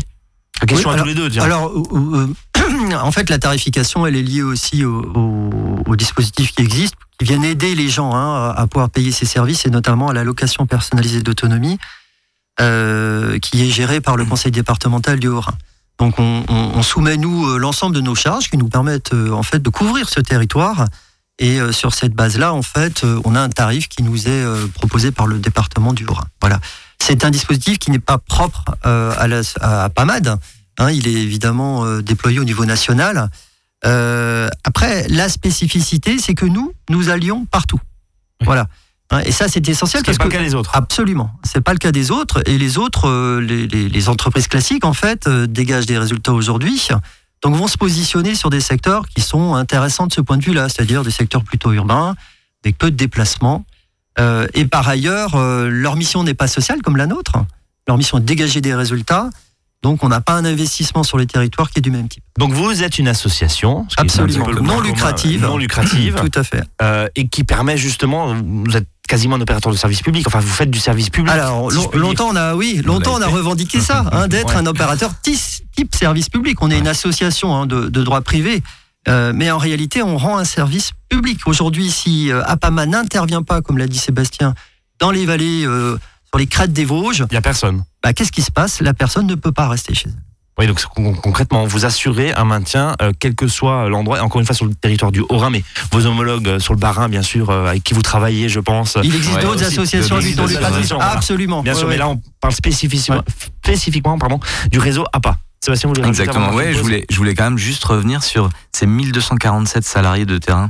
Question 0.68 0.90
Oui, 0.92 0.96
à 0.96 1.00
tous 1.00 1.06
les 1.08 1.16
deux, 1.16 1.30
tiens. 1.30 1.44
Alors, 1.44 1.70
euh, 1.94 2.28
en 3.02 3.12
fait, 3.12 3.30
la 3.30 3.40
tarification, 3.40 4.06
elle 4.08 4.16
est 4.16 4.22
liée 4.24 4.42
aussi 4.44 4.86
au, 4.86 5.02
au- 5.04 5.84
au 5.86 5.96
dispositif 5.98 6.54
qui 6.54 6.62
existe, 6.62 6.96
qui 7.20 7.26
viennent 7.26 7.44
aider 7.44 7.76
les 7.76 7.90
gens 7.90 8.14
hein, 8.16 8.54
à 8.56 8.66
pouvoir 8.68 8.90
payer 8.90 9.12
ces 9.12 9.26
services, 9.26 9.66
et 9.66 9.70
notamment 9.70 10.10
à 10.10 10.14
la 10.14 10.24
location 10.24 10.66
personnalisée 10.66 11.22
d'autonomie, 11.24 11.78
qui 12.58 13.62
est 13.64 13.70
gérée 13.70 14.00
par 14.02 14.16
le 14.18 14.24
conseil 14.26 14.52
départemental 14.52 15.20
du 15.20 15.28
Haut-Rhin. 15.28 15.54
Donc, 16.00 16.20
on, 16.20 16.44
on- 16.50 16.72
on 16.76 16.84
soumet, 16.84 17.18
nous, 17.18 17.48
euh, 17.48 17.58
l'ensemble 17.58 17.96
de 17.96 18.02
nos 18.02 18.16
charges 18.16 18.50
qui 18.50 18.58
nous 18.58 18.68
permettent, 18.70 19.14
euh, 19.14 19.32
en 19.32 19.44
fait, 19.44 19.60
de 19.60 19.70
couvrir 19.70 20.10
ce 20.10 20.20
territoire. 20.20 20.86
Et 21.40 21.60
euh, 21.60 21.72
sur 21.72 21.94
cette 21.94 22.14
base-là, 22.14 22.54
en 22.54 22.62
fait, 22.62 23.04
euh, 23.04 23.20
on 23.26 23.36
a 23.36 23.42
un 23.42 23.50
tarif 23.50 23.88
qui 23.90 24.04
nous 24.04 24.28
est 24.28 24.30
euh, 24.30 24.68
proposé 24.68 25.12
par 25.12 25.28
le 25.28 25.38
département 25.40 25.92
du 25.94 26.06
Haut-Rhin. 26.06 26.28
Voilà. 26.42 26.60
C'est 27.00 27.26
un 27.26 27.30
dispositif 27.30 27.78
qui 27.78 27.92
n'est 27.92 28.00
pas 28.00 28.18
propre 28.18 28.64
euh, 28.86 29.14
à, 29.18 29.28
la, 29.28 29.42
à 29.62 29.90
PAMAD. 29.90 30.38
Hein, 30.78 30.92
il 30.92 31.08
est 31.08 31.14
évidemment 31.14 31.86
euh, 31.86 32.02
déployé 32.02 32.40
au 32.40 32.46
niveau 32.46 32.66
national. 32.66 33.30
Euh, 33.86 34.50
après, 34.64 35.08
la 35.10 35.30
spécificité, 35.30 36.18
c'est 36.20 36.34
que 36.36 36.46
nous, 36.46 36.74
nous 36.90 37.10
allions 37.10 37.46
partout. 37.46 37.80
Oui. 38.42 38.46
Voilà. 38.46 38.68
Hein, 39.12 39.22
et 39.26 39.32
ça, 39.32 39.48
c'est 39.48 39.68
essentiel 39.70 40.02
Ce 40.02 40.06
parce 40.06 40.18
pas 40.18 40.24
que 40.26 40.30
le 40.32 40.38
cas 40.38 40.44
des 40.44 40.56
autres. 40.56 40.72
Absolument. 40.74 41.32
C'est 41.44 41.62
pas 41.62 41.74
le 41.74 41.78
cas 41.80 41.92
des 41.92 42.10
autres. 42.12 42.42
Et 42.48 42.58
les 42.58 42.78
autres, 42.78 43.08
euh, 43.08 43.40
les, 43.40 43.68
les- 43.68 43.88
les 43.90 44.10
entreprises 44.10 44.48
classiques, 44.48 44.84
en 44.86 44.94
fait, 44.94 45.28
euh, 45.28 45.46
dégagent 45.48 45.86
des 45.86 45.98
résultats 46.00 46.34
aujourd'hui. 46.34 46.88
Donc, 47.44 47.56
vont 47.56 47.68
se 47.68 47.78
positionner 47.78 48.34
sur 48.34 48.50
des 48.50 48.62
secteurs 48.62 49.08
qui 49.08 49.22
sont 49.22 49.54
intéressants 49.54 50.08
de 50.08 50.14
ce 50.14 50.22
point 50.22 50.38
de 50.38 50.44
vue-là, 50.44 50.70
c'est-à-dire 50.70 51.04
des 51.04 51.12
secteurs 51.12 51.44
plutôt 51.44 51.72
urbains, 51.72 52.16
avec 52.64 52.78
peu 52.80 52.90
de 52.90 52.96
déplacements. 52.96 53.64
Euh, 54.20 54.48
et 54.56 54.66
par 54.66 54.88
ailleurs, 54.88 55.36
euh, 55.36 55.70
leur 55.70 55.96
mission 55.98 56.24
n'est 56.24 56.34
pas 56.34 56.48
sociale 56.48 56.82
comme 56.82 56.98
la 56.98 57.06
nôtre. 57.06 57.34
Leur 57.88 57.98
mission 57.98 58.18
est 58.18 58.22
de 58.22 58.26
dégager 58.26 58.62
des 58.62 58.74
résultats. 58.74 59.30
Donc, 59.84 60.04
on 60.04 60.08
n'a 60.10 60.22
pas 60.22 60.34
un 60.34 60.46
investissement 60.46 61.04
sur 61.04 61.20
les 61.20 61.28
territoires 61.28 61.70
qui 61.70 61.78
est 61.78 61.82
du 61.84 61.92
même 61.92 62.08
type. 62.08 62.24
Donc 62.40 62.54
vous 62.54 62.82
êtes 62.82 62.98
une 62.98 63.08
association 63.08 63.86
ce 63.90 63.96
qui 63.96 64.02
est 64.02 64.20
un 64.20 64.24
Absolument. 64.24 64.50
Non 64.64 64.80
lucrative. 64.82 65.44
non 65.44 65.58
lucrative, 65.58 66.16
Tout 66.32 66.40
à 66.40 66.44
fait. 66.44 66.64
euh, 66.82 67.08
et 67.16 67.28
qui 67.28 67.44
permet 67.44 67.78
justement, 67.78 68.34
vous 68.34 68.76
êtes 68.76 68.88
quasiment 69.08 69.36
un 69.36 69.42
opérateur 69.42 69.72
de 69.72 69.78
service 69.78 70.02
public. 70.02 70.26
Enfin, 70.28 70.40
vous 70.40 70.48
faites 70.48 70.72
du 70.72 70.80
service 70.80 71.10
public. 71.10 71.32
Alors, 71.34 71.72
si 71.72 71.78
long- 71.78 71.92
longtemps, 71.94 72.30
on 72.32 72.36
a, 72.36 72.56
oui, 72.56 72.82
longtemps, 72.84 73.16
on 73.16 73.22
a 73.22 73.28
revendiqué 73.28 73.80
ça, 73.82 74.06
hein, 74.12 74.28
d'être 74.28 74.50
Ouais. 74.50 74.56
un 74.56 74.66
opérateur 74.66 75.12
tis- 75.22 75.62
type 75.76 75.94
service 75.96 76.30
public. 76.30 76.62
On 76.62 76.72
est 76.72 76.78
une 76.80 76.88
association 76.88 77.56
hein, 77.56 77.66
de, 77.66 77.88
de 77.90 78.04
droit 78.04 78.22
privé. 78.22 78.64
Euh, 79.08 79.34
mais 79.36 79.52
en 79.52 79.60
réalité, 79.60 80.02
on 80.02 80.18
rend 80.18 80.38
un 80.38 80.46
service 80.46 80.92
public. 81.10 81.42
Aujourd'hui, 81.46 81.92
si 81.92 82.32
euh, 82.32 82.42
APAMA 82.46 82.88
n'intervient 82.88 83.44
pas, 83.44 83.62
comme 83.62 83.78
l'a 83.78 83.88
dit 83.88 84.00
Sébastien, 84.00 84.56
dans 85.00 85.12
les 85.12 85.26
vallées, 85.28 85.64
euh, 85.66 85.98
sur 86.28 86.40
les 86.40 86.48
crêtes 86.48 86.74
des 86.74 86.86
Vosges, 86.86 87.24
Il 87.30 87.34
n'y 87.34 87.38
a 87.38 87.42
personne. 87.42 87.84
bah, 88.02 88.14
qu'est-ce 88.14 88.32
qui 88.32 88.42
se 88.42 88.50
passe? 88.52 88.82
La 88.82 88.96
personne 88.96 89.28
ne 89.28 89.36
peut 89.36 89.52
pas 89.52 89.68
rester 89.68 89.94
chez 89.94 90.08
elle. 90.10 90.16
Oui, 90.58 90.68
donc 90.68 90.82
con- 90.86 91.14
concrètement, 91.16 91.66
vous 91.66 91.84
assurez 91.86 92.32
un 92.34 92.46
maintien, 92.46 92.96
euh, 93.02 93.12
quel 93.20 93.36
que 93.36 93.48
soit 93.48 93.90
l'endroit, 93.90 94.18
et 94.20 94.22
encore 94.22 94.40
une 94.40 94.48
fois 94.48 94.56
sur 94.56 94.66
le 94.66 94.74
territoire 94.74 95.12
du 95.12 95.20
Haut-Rhin, 95.28 95.50
mais 95.50 95.64
vos 95.92 96.06
homologues 96.06 96.48
euh, 96.48 96.60
sur 96.60 96.74
le 96.74 96.80
Bas-Rhin, 96.80 97.10
bien 97.10 97.22
sûr, 97.24 97.50
euh, 97.50 97.68
avec 97.68 97.84
qui 97.84 97.94
vous 97.94 98.02
travaillez, 98.02 98.48
je 98.48 98.62
pense. 98.62 98.98
Il 99.04 99.14
existe 99.14 99.36
Ouais, 99.36 99.42
d'autres 99.42 99.56
aussi, 99.66 99.80
associations 99.80 100.18
du. 100.18 100.34
Absolument. 101.00 101.62
Bien 101.62 101.74
Ouais, 101.74 101.80
sûr, 101.80 101.88
ouais. 101.88 101.94
mais 101.96 101.98
là, 102.00 102.08
on 102.10 102.22
parle 102.40 102.54
spécifiquement, 102.54 103.22
spécifiquement 103.64 104.18
pardon, 104.18 104.40
du 104.72 104.80
réseau 104.80 105.06
APA. 105.14 105.38
Sébastien, 105.60 105.90
vous 105.90 105.96
voulez 105.96 106.08
Exactement. 106.08 106.54
Ouais, 106.54 106.74
je 106.74 106.80
voulais, 106.80 107.06
je 107.10 107.18
voulais 107.18 107.34
quand 107.34 107.46
même 107.46 107.58
juste 107.58 107.84
revenir 107.84 108.24
sur 108.24 108.50
ces 108.72 108.86
1247 108.86 109.84
salariés 109.84 110.26
de 110.26 110.38
terrain, 110.38 110.70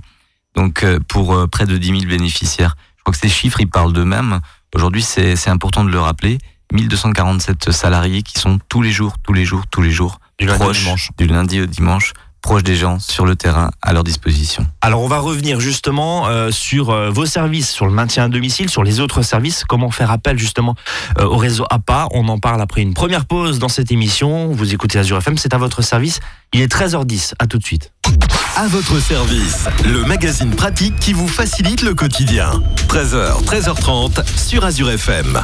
donc 0.56 0.84
euh, 0.84 1.00
pour 1.08 1.36
euh, 1.36 1.48
près 1.48 1.66
de 1.66 1.78
10 1.78 1.88
000 1.88 2.00
bénéficiaires. 2.06 2.76
Je 2.98 3.04
crois 3.04 3.14
que 3.14 3.20
ces 3.20 3.30
chiffres, 3.30 3.60
ils 3.60 3.70
parlent 3.70 3.94
d'eux-mêmes. 3.94 4.40
Aujourd'hui, 4.74 5.02
c'est 5.04 5.36
c'est 5.36 5.50
important 5.52 5.84
de 5.84 5.90
le 5.92 6.00
rappeler. 6.00 6.38
1247 6.74 7.72
salariés 7.72 8.22
qui 8.22 8.40
sont 8.40 8.60
tous 8.70 8.82
les 8.82 8.92
jours, 8.92 9.16
tous 9.24 9.34
les 9.34 9.46
jours, 9.46 9.64
tous 9.70 9.82
les 9.82 9.92
jours 9.92 10.20
Du 10.40 10.46
lundi 10.46 10.62
au 10.62 10.64
proches 10.66 10.80
dimanche. 10.80 11.10
du 11.18 11.28
lundi 11.28 11.62
au 11.62 11.66
dimanche 11.66 12.14
proche 12.46 12.62
des 12.62 12.76
gens, 12.76 13.00
sur 13.00 13.26
le 13.26 13.36
terrain, 13.36 13.72
à 13.82 13.92
leur 13.92 14.04
disposition. 14.04 14.68
Alors 14.82 15.02
on 15.02 15.08
va 15.08 15.18
revenir 15.18 15.60
justement 15.60 16.28
euh, 16.28 16.52
sur 16.52 16.92
euh, 16.92 17.10
vos 17.10 17.26
services, 17.26 17.72
sur 17.72 17.88
le 17.88 17.92
maintien 17.92 18.26
à 18.26 18.30
domicile, 18.30 18.70
sur 18.70 18.84
les 18.84 19.00
autres 19.00 19.24
services, 19.24 19.64
comment 19.68 19.90
faire 19.90 20.12
appel 20.12 20.38
justement 20.38 20.76
euh, 21.18 21.26
au 21.26 21.38
réseau 21.38 21.66
APA. 21.72 22.08
On 22.12 22.28
en 22.28 22.38
parle 22.38 22.62
après 22.62 22.84
une 22.84 22.94
première 22.94 23.26
pause 23.26 23.58
dans 23.58 23.68
cette 23.68 23.92
émission. 23.92 24.50
Vous 24.52 24.76
écoutez 24.76 25.00
Azure 25.00 25.18
FM, 25.18 25.40
c'est 25.40 25.56
à 25.56 25.58
votre 25.58 25.82
service. 25.82 26.20
Il 26.54 26.62
est 26.62 26.72
13h10, 26.72 27.34
à 27.40 27.48
tout 27.48 27.58
de 27.58 27.64
suite. 27.64 27.92
À 28.56 28.68
votre 28.68 29.00
service, 29.00 29.66
le 29.84 30.06
magazine 30.06 30.52
pratique 30.52 31.00
qui 31.00 31.14
vous 31.14 31.28
facilite 31.28 31.82
le 31.82 31.96
quotidien. 31.96 32.62
13h, 32.90 33.44
13h30 33.44 34.24
sur 34.38 34.64
Azure 34.64 34.92
FM. 34.92 35.44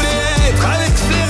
avec 0.59 0.97
ses 0.97 1.20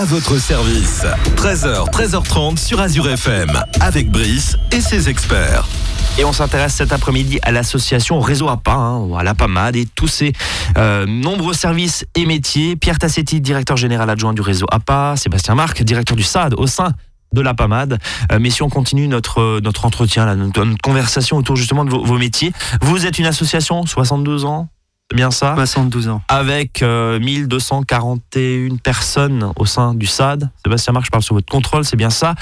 À 0.00 0.04
votre 0.06 0.38
service, 0.38 1.04
13h, 1.36 1.90
13h30 1.90 2.56
sur 2.56 2.80
Azure 2.80 3.06
FM, 3.06 3.50
avec 3.80 4.10
Brice 4.10 4.56
et 4.72 4.80
ses 4.80 5.10
experts. 5.10 5.68
Et 6.18 6.24
on 6.24 6.32
s'intéresse 6.32 6.72
cet 6.72 6.94
après-midi 6.94 7.38
à 7.42 7.52
l'association 7.52 8.18
Réseau 8.18 8.48
APA, 8.48 8.72
hein, 8.72 9.12
à 9.14 9.22
la 9.22 9.34
PAMAD 9.34 9.76
et 9.76 9.84
tous 9.84 10.08
ses 10.08 10.32
euh, 10.78 11.04
nombreux 11.04 11.52
services 11.52 12.06
et 12.14 12.24
métiers. 12.24 12.76
Pierre 12.76 12.98
Tassetti, 12.98 13.42
directeur 13.42 13.76
général 13.76 14.08
adjoint 14.08 14.32
du 14.32 14.40
réseau 14.40 14.64
APA, 14.70 15.16
Sébastien 15.18 15.54
Marc, 15.54 15.82
directeur 15.82 16.16
du 16.16 16.22
SAD 16.22 16.54
au 16.54 16.66
sein 16.66 16.92
de 17.34 17.42
la 17.42 17.52
PAMAD. 17.52 17.98
Euh, 18.32 18.38
mais 18.40 18.48
si 18.48 18.62
on 18.62 18.70
continue 18.70 19.06
notre, 19.06 19.42
euh, 19.42 19.60
entretien, 19.82 20.34
notre, 20.34 20.64
conversation 20.82 21.36
autour 21.36 21.56
justement 21.56 21.84
de 21.84 21.90
vos, 21.90 22.16
métiers, 22.16 22.54
vous 22.80 23.04
êtes 23.04 23.18
une 23.18 23.26
association, 23.26 23.84
62 23.84 24.46
ans 24.46 24.70
bien 25.14 25.30
ça 25.30 25.54
72 25.54 26.08
ans. 26.08 26.22
avec 26.28 26.82
euh, 26.82 27.18
1241 27.20 28.76
personnes 28.76 29.52
au 29.56 29.66
sein 29.66 29.94
du 29.94 30.06
SAD. 30.06 30.48
Sébastien 30.64 30.92
Marc, 30.92 31.06
je 31.06 31.10
parle 31.10 31.22
sur 31.22 31.34
votre 31.34 31.50
contrôle, 31.50 31.84
c'est 31.84 31.96
bien 31.96 32.10
ça. 32.10 32.34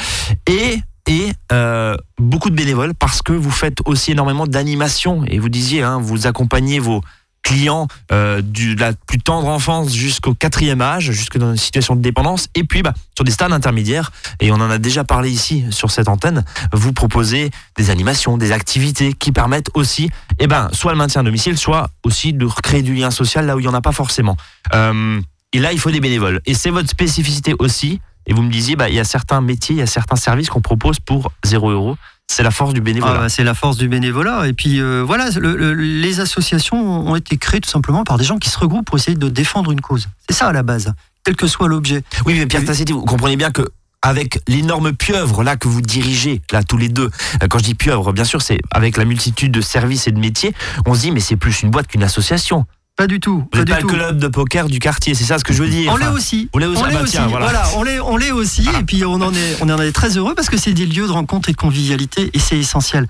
Et, 0.46 0.78
et 1.08 1.32
euh, 1.52 1.96
beaucoup 2.18 2.50
de 2.50 2.54
bénévoles 2.54 2.94
parce 2.94 3.22
que 3.22 3.32
vous 3.32 3.50
faites 3.50 3.78
aussi 3.86 4.12
énormément 4.12 4.46
d'animations. 4.46 5.24
Et 5.26 5.38
vous 5.38 5.48
disiez, 5.48 5.82
hein, 5.82 5.98
vous 6.00 6.26
accompagnez 6.26 6.78
vos, 6.78 7.00
clients 7.42 7.88
euh, 8.12 8.42
de 8.42 8.78
la 8.78 8.92
plus 8.92 9.18
tendre 9.18 9.48
enfance 9.48 9.94
jusqu'au 9.94 10.34
quatrième 10.34 10.82
âge, 10.82 11.10
jusque 11.12 11.38
dans 11.38 11.50
une 11.50 11.56
situation 11.56 11.96
de 11.96 12.02
dépendance, 12.02 12.48
et 12.54 12.64
puis 12.64 12.82
bah, 12.82 12.92
sur 13.14 13.24
des 13.24 13.30
stades 13.30 13.52
intermédiaires, 13.52 14.10
et 14.40 14.52
on 14.52 14.56
en 14.56 14.70
a 14.70 14.78
déjà 14.78 15.04
parlé 15.04 15.30
ici 15.30 15.64
sur 15.70 15.90
cette 15.90 16.08
antenne, 16.08 16.44
vous 16.72 16.92
proposez 16.92 17.50
des 17.76 17.90
animations, 17.90 18.36
des 18.36 18.52
activités 18.52 19.12
qui 19.12 19.32
permettent 19.32 19.70
aussi, 19.74 20.10
eh 20.38 20.46
ben, 20.46 20.68
soit 20.72 20.92
le 20.92 20.98
maintien 20.98 21.22
à 21.22 21.24
domicile, 21.24 21.56
soit 21.56 21.90
aussi 22.04 22.32
de 22.32 22.44
recréer 22.44 22.82
du 22.82 22.94
lien 22.94 23.10
social 23.10 23.46
là 23.46 23.56
où 23.56 23.60
il 23.60 23.62
n'y 23.62 23.68
en 23.68 23.74
a 23.74 23.80
pas 23.80 23.92
forcément. 23.92 24.36
Euh, 24.74 25.20
et 25.52 25.58
là, 25.60 25.72
il 25.72 25.78
faut 25.78 25.90
des 25.90 26.00
bénévoles. 26.00 26.40
Et 26.44 26.54
c'est 26.54 26.70
votre 26.70 26.90
spécificité 26.90 27.54
aussi. 27.58 28.00
Et 28.26 28.34
vous 28.34 28.42
me 28.42 28.50
disiez, 28.50 28.76
bah, 28.76 28.90
il 28.90 28.94
y 28.94 29.00
a 29.00 29.04
certains 29.04 29.40
métiers, 29.40 29.76
il 29.76 29.78
y 29.78 29.82
a 29.82 29.86
certains 29.86 30.16
services 30.16 30.50
qu'on 30.50 30.60
propose 30.60 31.00
pour 31.00 31.32
0 31.44 31.70
euros. 31.70 31.96
C'est 32.30 32.42
la 32.42 32.50
force 32.50 32.74
du 32.74 32.80
bénévolat. 32.80 33.22
Ah, 33.24 33.28
c'est 33.28 33.42
la 33.42 33.54
force 33.54 33.78
du 33.78 33.88
bénévolat. 33.88 34.46
Et 34.46 34.52
puis 34.52 34.80
euh, 34.80 35.02
voilà, 35.04 35.30
le- 35.36 35.56
le- 35.56 35.72
les 35.74 36.20
associations 36.20 37.08
ont 37.08 37.16
été 37.16 37.36
créées 37.38 37.60
tout 37.60 37.70
simplement 37.70 38.04
par 38.04 38.18
des 38.18 38.24
gens 38.24 38.38
qui 38.38 38.50
se 38.50 38.58
regroupent 38.58 38.86
pour 38.86 38.96
essayer 38.98 39.16
de 39.16 39.28
défendre 39.28 39.72
une 39.72 39.80
cause. 39.80 40.08
C'est 40.28 40.36
ça 40.36 40.48
à 40.48 40.52
la 40.52 40.62
base, 40.62 40.92
quel 41.24 41.36
que 41.36 41.46
soit 41.46 41.68
l'objet. 41.68 42.02
Oui, 42.26 42.34
mais 42.38 42.46
Pierre 42.46 42.64
Tassetti, 42.64 42.92
vous 42.92 43.04
comprenez 43.04 43.36
bien 43.36 43.50
que 43.50 43.62
avec 44.02 44.40
l'énorme 44.46 44.92
pieuvre 44.92 45.42
là 45.42 45.56
que 45.56 45.66
vous 45.66 45.80
dirigez 45.80 46.40
là 46.52 46.62
tous 46.62 46.76
les 46.76 46.88
deux, 46.88 47.10
euh, 47.42 47.46
quand 47.48 47.58
je 47.58 47.64
dis 47.64 47.74
pieuvre, 47.74 48.12
bien 48.12 48.24
sûr, 48.24 48.42
c'est 48.42 48.58
avec 48.70 48.96
la 48.96 49.04
multitude 49.04 49.50
de 49.50 49.60
services 49.60 50.06
et 50.06 50.12
de 50.12 50.20
métiers, 50.20 50.54
on 50.86 50.94
se 50.94 51.00
dit 51.00 51.10
mais 51.10 51.20
c'est 51.20 51.36
plus 51.36 51.62
une 51.62 51.70
boîte 51.70 51.88
qu'une 51.88 52.04
association. 52.04 52.66
Pas 52.98 53.06
du 53.06 53.20
tout. 53.20 53.38
Vous 53.38 53.44
Pas 53.46 53.58
n'êtes 53.58 53.66
du 53.68 53.72
pas 53.74 53.80
tout. 53.80 53.86
le 53.88 53.94
club 53.94 54.18
de 54.18 54.26
poker 54.26 54.66
du 54.68 54.80
quartier, 54.80 55.14
c'est 55.14 55.22
ça 55.24 55.38
ce 55.38 55.44
que 55.44 55.52
je 55.52 55.62
veux 55.62 55.68
dire. 55.70 55.92
On 55.92 55.96
l'est 55.96 56.08
aussi. 56.08 56.50
vous 56.52 56.58
l'êtes 56.58 56.68
aussi. 56.68 56.80
On 56.82 56.84
Ah 56.84 56.88
l'est 56.88 56.94
bah 56.96 57.02
aussi. 57.02 57.12
tiens, 57.12 57.26
voilà. 57.28 57.46
Voilà, 57.46 57.62
on 57.76 57.82
l'est, 57.84 58.00
on 58.00 58.16
l'est 58.16 58.32
aussi. 58.32 58.66
Et 58.80 58.82
puis 58.82 59.04
on 59.04 59.12
en 59.14 59.32
est, 59.32 59.56
on 59.62 59.70
en 59.70 59.80
est 59.80 59.92
très 59.92 60.16
heureux 60.18 60.34
parce 60.34 60.50
que 60.50 60.56
c'est 60.56 60.72
des 60.74 60.84
lieux 60.84 61.06
de 61.06 61.12
rencontre 61.12 61.48
et 61.48 61.52
de 61.52 61.56
convivialité 61.56 62.28
et 62.34 62.38
c'est 62.40 62.58
essentiel. 62.58 63.06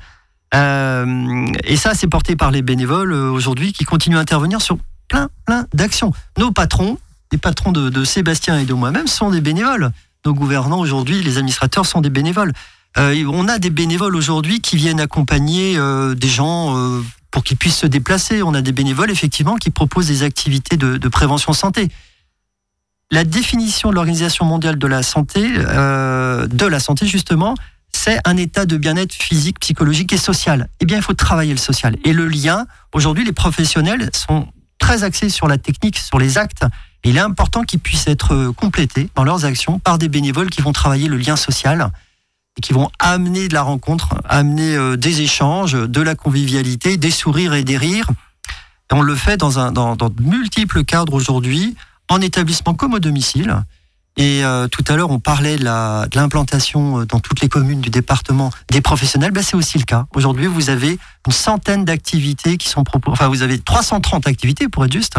Euh, 0.54 1.46
et 1.64 1.76
ça, 1.78 1.94
c'est 1.94 2.06
porté 2.06 2.36
par 2.36 2.50
les 2.50 2.60
bénévoles 2.60 3.12
euh, 3.12 3.30
aujourd'hui 3.30 3.72
qui 3.72 3.84
continuent 3.84 4.18
à 4.18 4.20
intervenir 4.20 4.60
sur 4.60 4.76
plein, 5.08 5.30
plein 5.46 5.64
d'actions. 5.72 6.12
Nos 6.36 6.52
patrons, 6.52 6.98
les 7.32 7.38
patrons 7.38 7.72
de, 7.72 7.88
de 7.88 8.04
Sébastien 8.04 8.58
et 8.58 8.64
de 8.66 8.74
moi-même, 8.74 9.06
sont 9.06 9.30
des 9.30 9.40
bénévoles. 9.40 9.90
Nos 10.26 10.34
gouvernants 10.34 10.80
aujourd'hui, 10.80 11.22
les 11.22 11.38
administrateurs 11.38 11.86
sont 11.86 12.02
des 12.02 12.10
bénévoles. 12.10 12.52
Euh, 12.98 13.24
on 13.32 13.48
a 13.48 13.58
des 13.58 13.70
bénévoles 13.70 14.16
aujourd'hui 14.16 14.60
qui 14.60 14.76
viennent 14.76 15.00
accompagner 15.00 15.78
des 16.14 16.28
gens 16.28 16.74
pour 17.30 17.44
qu'ils 17.44 17.56
puissent 17.56 17.78
se 17.78 17.86
déplacer. 17.86 18.42
On 18.42 18.54
a 18.54 18.62
des 18.62 18.72
bénévoles 18.72 19.10
effectivement 19.10 19.56
qui 19.56 19.70
proposent 19.70 20.08
des 20.08 20.22
activités 20.22 20.76
de, 20.76 21.08
prévention 21.08 21.52
santé. 21.52 21.88
La 23.10 23.24
définition 23.24 23.90
de 23.90 23.94
l'Organisation 23.94 24.44
mondiale 24.44 24.78
de 24.78 24.86
la 24.86 25.02
santé, 25.02 25.48
euh, 25.56 26.46
de 26.46 26.66
la 26.66 26.78
santé 26.80 27.06
justement, 27.06 27.54
c'est 27.90 28.18
un 28.24 28.36
état 28.36 28.66
de 28.66 28.76
bien-être 28.76 29.14
physique, 29.14 29.60
psychologique 29.60 30.12
et 30.12 30.18
social. 30.18 30.68
Eh 30.80 30.84
bien, 30.84 30.98
il 30.98 31.02
faut 31.02 31.14
travailler 31.14 31.52
le 31.52 31.58
social. 31.58 31.96
Et 32.04 32.12
le 32.12 32.28
lien, 32.28 32.66
aujourd'hui, 32.92 33.24
les 33.24 33.32
professionnels 33.32 34.10
sont 34.14 34.48
très 34.78 35.04
axés 35.04 35.30
sur 35.30 35.48
la 35.48 35.56
technique, 35.56 35.98
sur 35.98 36.18
les 36.18 36.36
actes. 36.36 36.64
Et 37.02 37.10
il 37.10 37.16
est 37.16 37.20
important 37.20 37.62
qu'ils 37.62 37.80
puissent 37.80 38.06
être 38.06 38.52
complétés 38.56 39.08
dans 39.14 39.24
leurs 39.24 39.44
actions 39.46 39.78
par 39.78 39.98
des 39.98 40.08
bénévoles 40.08 40.50
qui 40.50 40.60
vont 40.60 40.72
travailler 40.72 41.08
le 41.08 41.16
lien 41.16 41.36
social 41.36 41.90
qui 42.62 42.72
vont 42.72 42.90
amener 42.98 43.48
de 43.48 43.54
la 43.54 43.62
rencontre, 43.62 44.14
amener 44.28 44.74
euh, 44.76 44.96
des 44.96 45.20
échanges, 45.22 45.72
de 45.72 46.00
la 46.00 46.14
convivialité, 46.14 46.96
des 46.96 47.10
sourires 47.10 47.54
et 47.54 47.64
des 47.64 47.76
rires. 47.76 48.08
Et 48.90 48.94
on 48.94 49.02
le 49.02 49.14
fait 49.14 49.36
dans, 49.36 49.58
un, 49.58 49.70
dans, 49.72 49.96
dans 49.96 50.08
de 50.08 50.22
multiples 50.22 50.84
cadres 50.84 51.14
aujourd'hui, 51.14 51.76
en 52.08 52.20
établissement 52.20 52.74
comme 52.74 52.94
au 52.94 52.98
domicile. 52.98 53.54
Et 54.16 54.44
euh, 54.44 54.66
tout 54.66 54.82
à 54.88 54.96
l'heure, 54.96 55.10
on 55.10 55.20
parlait 55.20 55.56
de 55.56 55.62
la- 55.64 56.06
de 56.10 56.16
l'implantation 56.18 57.00
euh, 57.00 57.06
dans 57.06 57.20
toutes 57.20 57.40
les 57.40 57.48
communes 57.48 57.80
du 57.80 57.90
département 57.90 58.50
des 58.72 58.80
professionnels. 58.80 59.30
Ben, 59.30 59.44
c'est 59.44 59.54
aussi 59.56 59.78
le 59.78 59.84
cas. 59.84 60.06
Aujourd'hui, 60.14 60.46
vous 60.46 60.70
avez 60.70 60.98
une 61.26 61.32
centaine 61.32 61.84
d'activités 61.84 62.56
qui 62.56 62.68
sont 62.68 62.82
proposées. 62.82 63.12
Enfin, 63.12 63.28
vous 63.28 63.42
avez 63.42 63.58
330 63.60 64.26
activités, 64.26 64.68
pour 64.68 64.84
être 64.84 64.92
juste, 64.92 65.14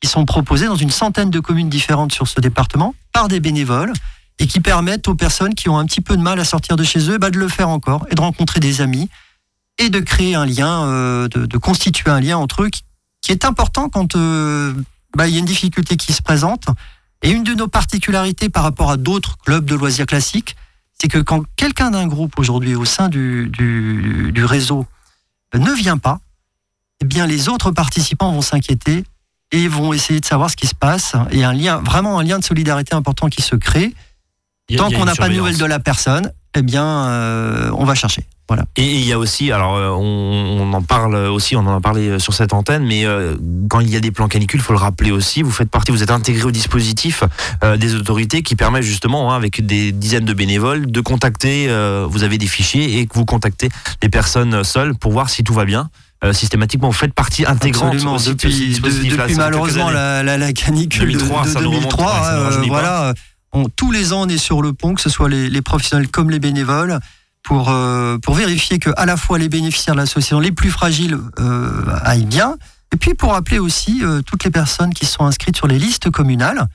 qui 0.00 0.08
sont 0.08 0.24
proposées 0.24 0.66
dans 0.66 0.74
une 0.74 0.90
centaine 0.90 1.30
de 1.30 1.38
communes 1.38 1.68
différentes 1.70 2.12
sur 2.12 2.26
ce 2.26 2.40
département 2.40 2.96
par 3.12 3.28
des 3.28 3.38
bénévoles 3.38 3.92
et 4.38 4.46
qui 4.46 4.60
permettent 4.60 5.08
aux 5.08 5.14
personnes 5.14 5.54
qui 5.54 5.68
ont 5.68 5.78
un 5.78 5.86
petit 5.86 6.00
peu 6.00 6.16
de 6.16 6.22
mal 6.22 6.40
à 6.40 6.44
sortir 6.44 6.76
de 6.76 6.84
chez 6.84 7.10
eux 7.10 7.18
ben, 7.18 7.30
de 7.30 7.38
le 7.38 7.48
faire 7.48 7.68
encore 7.68 8.06
et 8.10 8.14
de 8.14 8.20
rencontrer 8.20 8.60
des 8.60 8.80
amis 8.80 9.08
et 9.78 9.88
de 9.88 10.00
créer 10.00 10.34
un 10.34 10.46
lien, 10.46 10.84
euh, 10.86 11.28
de, 11.28 11.58
constituer 11.58 12.10
un 12.10 12.20
lien 12.20 12.36
entre 12.36 12.64
eux 12.64 12.70
qui, 12.70 12.82
est 13.30 13.44
important 13.44 13.88
quand 13.88 14.16
euh, 14.16 14.74
ben, 15.16 15.26
il 15.26 15.32
y 15.32 15.36
a 15.36 15.38
une 15.38 15.44
difficulté 15.44 15.96
qui 15.96 16.12
se 16.12 16.22
présente. 16.22 16.66
Et 17.22 17.30
une 17.30 17.44
de 17.44 17.54
nos 17.54 17.68
particularités 17.68 18.48
par 18.48 18.64
rapport 18.64 18.90
à 18.90 18.96
d'autres 18.96 19.38
clubs 19.38 19.64
de 19.64 19.76
loisirs 19.76 20.06
classiques, 20.06 20.56
c'est 21.00 21.08
que 21.08 21.18
quand 21.18 21.44
quelqu'un 21.56 21.92
d'un 21.92 22.06
groupe 22.06 22.38
aujourd'hui 22.38 22.74
au 22.74 22.84
sein 22.84 23.08
du, 23.08 23.48
du, 23.48 24.32
du 24.32 24.44
réseau 24.44 24.86
ne 25.54 25.70
vient 25.72 25.98
pas, 25.98 26.20
eh 27.00 27.04
bien 27.04 27.26
les 27.26 27.48
autres 27.48 27.70
participants 27.70 28.32
vont 28.32 28.42
s'inquiéter 28.42 29.04
et 29.52 29.68
vont 29.68 29.92
essayer 29.92 30.20
de 30.20 30.24
savoir 30.24 30.50
ce 30.50 30.56
qui 30.56 30.66
se 30.66 30.74
passe. 30.74 31.14
Et 31.30 31.44
un 31.44 31.52
lien, 31.52 31.78
vraiment 31.78 32.18
un 32.18 32.24
lien 32.24 32.38
de 32.38 32.44
solidarité 32.44 32.94
important 32.94 33.28
qui 33.28 33.42
se 33.42 33.54
crée. 33.54 33.94
Il 34.68 34.76
y 34.76 34.78
a- 34.78 34.82
Tant 34.82 34.90
qu'on 34.90 35.04
n'a 35.04 35.14
pas 35.14 35.28
de 35.28 35.34
nouvelles 35.34 35.58
de 35.58 35.64
la 35.66 35.78
personne, 35.80 36.30
eh 36.56 36.62
bien, 36.62 36.84
euh, 36.84 37.70
on 37.76 37.84
va 37.84 37.94
chercher. 37.94 38.24
Voilà. 38.48 38.64
Et 38.76 38.96
il 38.96 39.06
y 39.06 39.12
a 39.12 39.18
aussi, 39.18 39.50
alors 39.50 39.76
euh, 39.76 39.88
on, 39.88 40.60
on 40.60 40.72
en 40.74 40.82
parle 40.82 41.14
aussi, 41.14 41.56
on 41.56 41.60
en 41.60 41.76
a 41.76 41.80
parlé 41.80 42.08
euh, 42.08 42.18
sur 42.18 42.34
cette 42.34 42.52
antenne, 42.52 42.84
mais 42.84 43.06
euh, 43.06 43.34
quand 43.70 43.80
il 43.80 43.88
y 43.88 43.96
a 43.96 44.00
des 44.00 44.10
plans 44.10 44.28
canicules, 44.28 44.60
il 44.60 44.62
faut 44.62 44.74
le 44.74 44.78
rappeler 44.78 45.10
aussi, 45.10 45.40
vous 45.42 45.50
faites 45.50 45.70
partie, 45.70 45.90
vous 45.90 46.02
êtes 46.02 46.10
intégré 46.10 46.44
au 46.44 46.50
dispositif 46.50 47.24
euh, 47.64 47.78
des 47.78 47.94
autorités 47.94 48.42
qui 48.42 48.54
permet 48.54 48.82
justement, 48.82 49.32
hein, 49.32 49.36
avec 49.36 49.64
des 49.64 49.90
dizaines 49.92 50.26
de 50.26 50.34
bénévoles, 50.34 50.90
de 50.90 51.00
contacter, 51.00 51.66
euh, 51.70 52.06
vous 52.10 52.24
avez 52.24 52.36
des 52.36 52.46
fichiers 52.46 52.98
et 52.98 53.06
que 53.06 53.14
vous 53.14 53.24
contactez 53.24 53.70
les 54.02 54.10
personnes 54.10 54.64
seules 54.64 54.94
pour 54.96 55.12
voir 55.12 55.30
si 55.30 55.44
tout 55.44 55.54
va 55.54 55.64
bien. 55.64 55.88
Euh, 56.24 56.32
systématiquement, 56.32 56.88
vous 56.88 56.92
faites 56.92 57.14
partie 57.14 57.44
intégrante 57.46 57.94
Absolument. 57.94 58.14
aussi 58.16 58.28
Depuis, 58.28 58.78
de- 58.78 59.10
depuis 59.16 59.34
malheureusement 59.34 59.90
la, 59.90 60.22
la, 60.22 60.36
la 60.38 60.52
canicule 60.52 61.00
2003, 61.12 61.42
de, 61.42 61.48
de 61.48 61.52
ça 61.52 61.60
nous 61.60 61.70
remonte, 61.70 61.82
2003, 61.90 62.06
ouais, 62.06 62.12
ça 62.12 62.32
nous 62.34 62.40
euh, 62.40 62.44
rajeunit 62.44 62.68
pas. 62.68 62.72
voilà, 62.74 63.14
on- 63.52 63.68
tous 63.68 63.90
les 63.92 64.12
ans 64.12 64.22
on 64.22 64.28
est 64.28 64.38
sur 64.38 64.62
le 64.62 64.72
pont, 64.72 64.94
que 64.94 65.00
ce 65.00 65.10
soit 65.10 65.28
les, 65.28 65.62
professionnels 65.62 66.08
comme 66.08 66.30
les 66.30 66.38
bénévoles, 66.40 66.98
pour, 67.42 67.70
euh, 67.70 68.18
pour 68.18 68.34
vérifier 68.34 68.78
que 68.78 68.90
à 68.96 69.04
la 69.06 69.16
fois 69.16 69.38
les 69.38 69.48
bénéficiaires 69.48 69.94
de 69.94 70.00
l'association 70.00 70.38
les 70.40 70.52
plus 70.52 70.70
fragiles 70.70 71.18
euh, 71.40 71.84
aillent 72.04 72.26
bien, 72.26 72.56
et 72.94 72.96
puis 72.96 73.14
pour 73.14 73.34
appeler 73.34 73.58
aussi 73.58 74.00
euh, 74.04 74.22
toutes 74.22 74.44
les 74.44 74.50
personnes 74.50 74.94
qui 74.94 75.06
sont 75.06 75.24
inscrites 75.24 75.56
sur 75.56 75.66
les 75.66 75.78
listes 75.78 76.10
communales. 76.10 76.66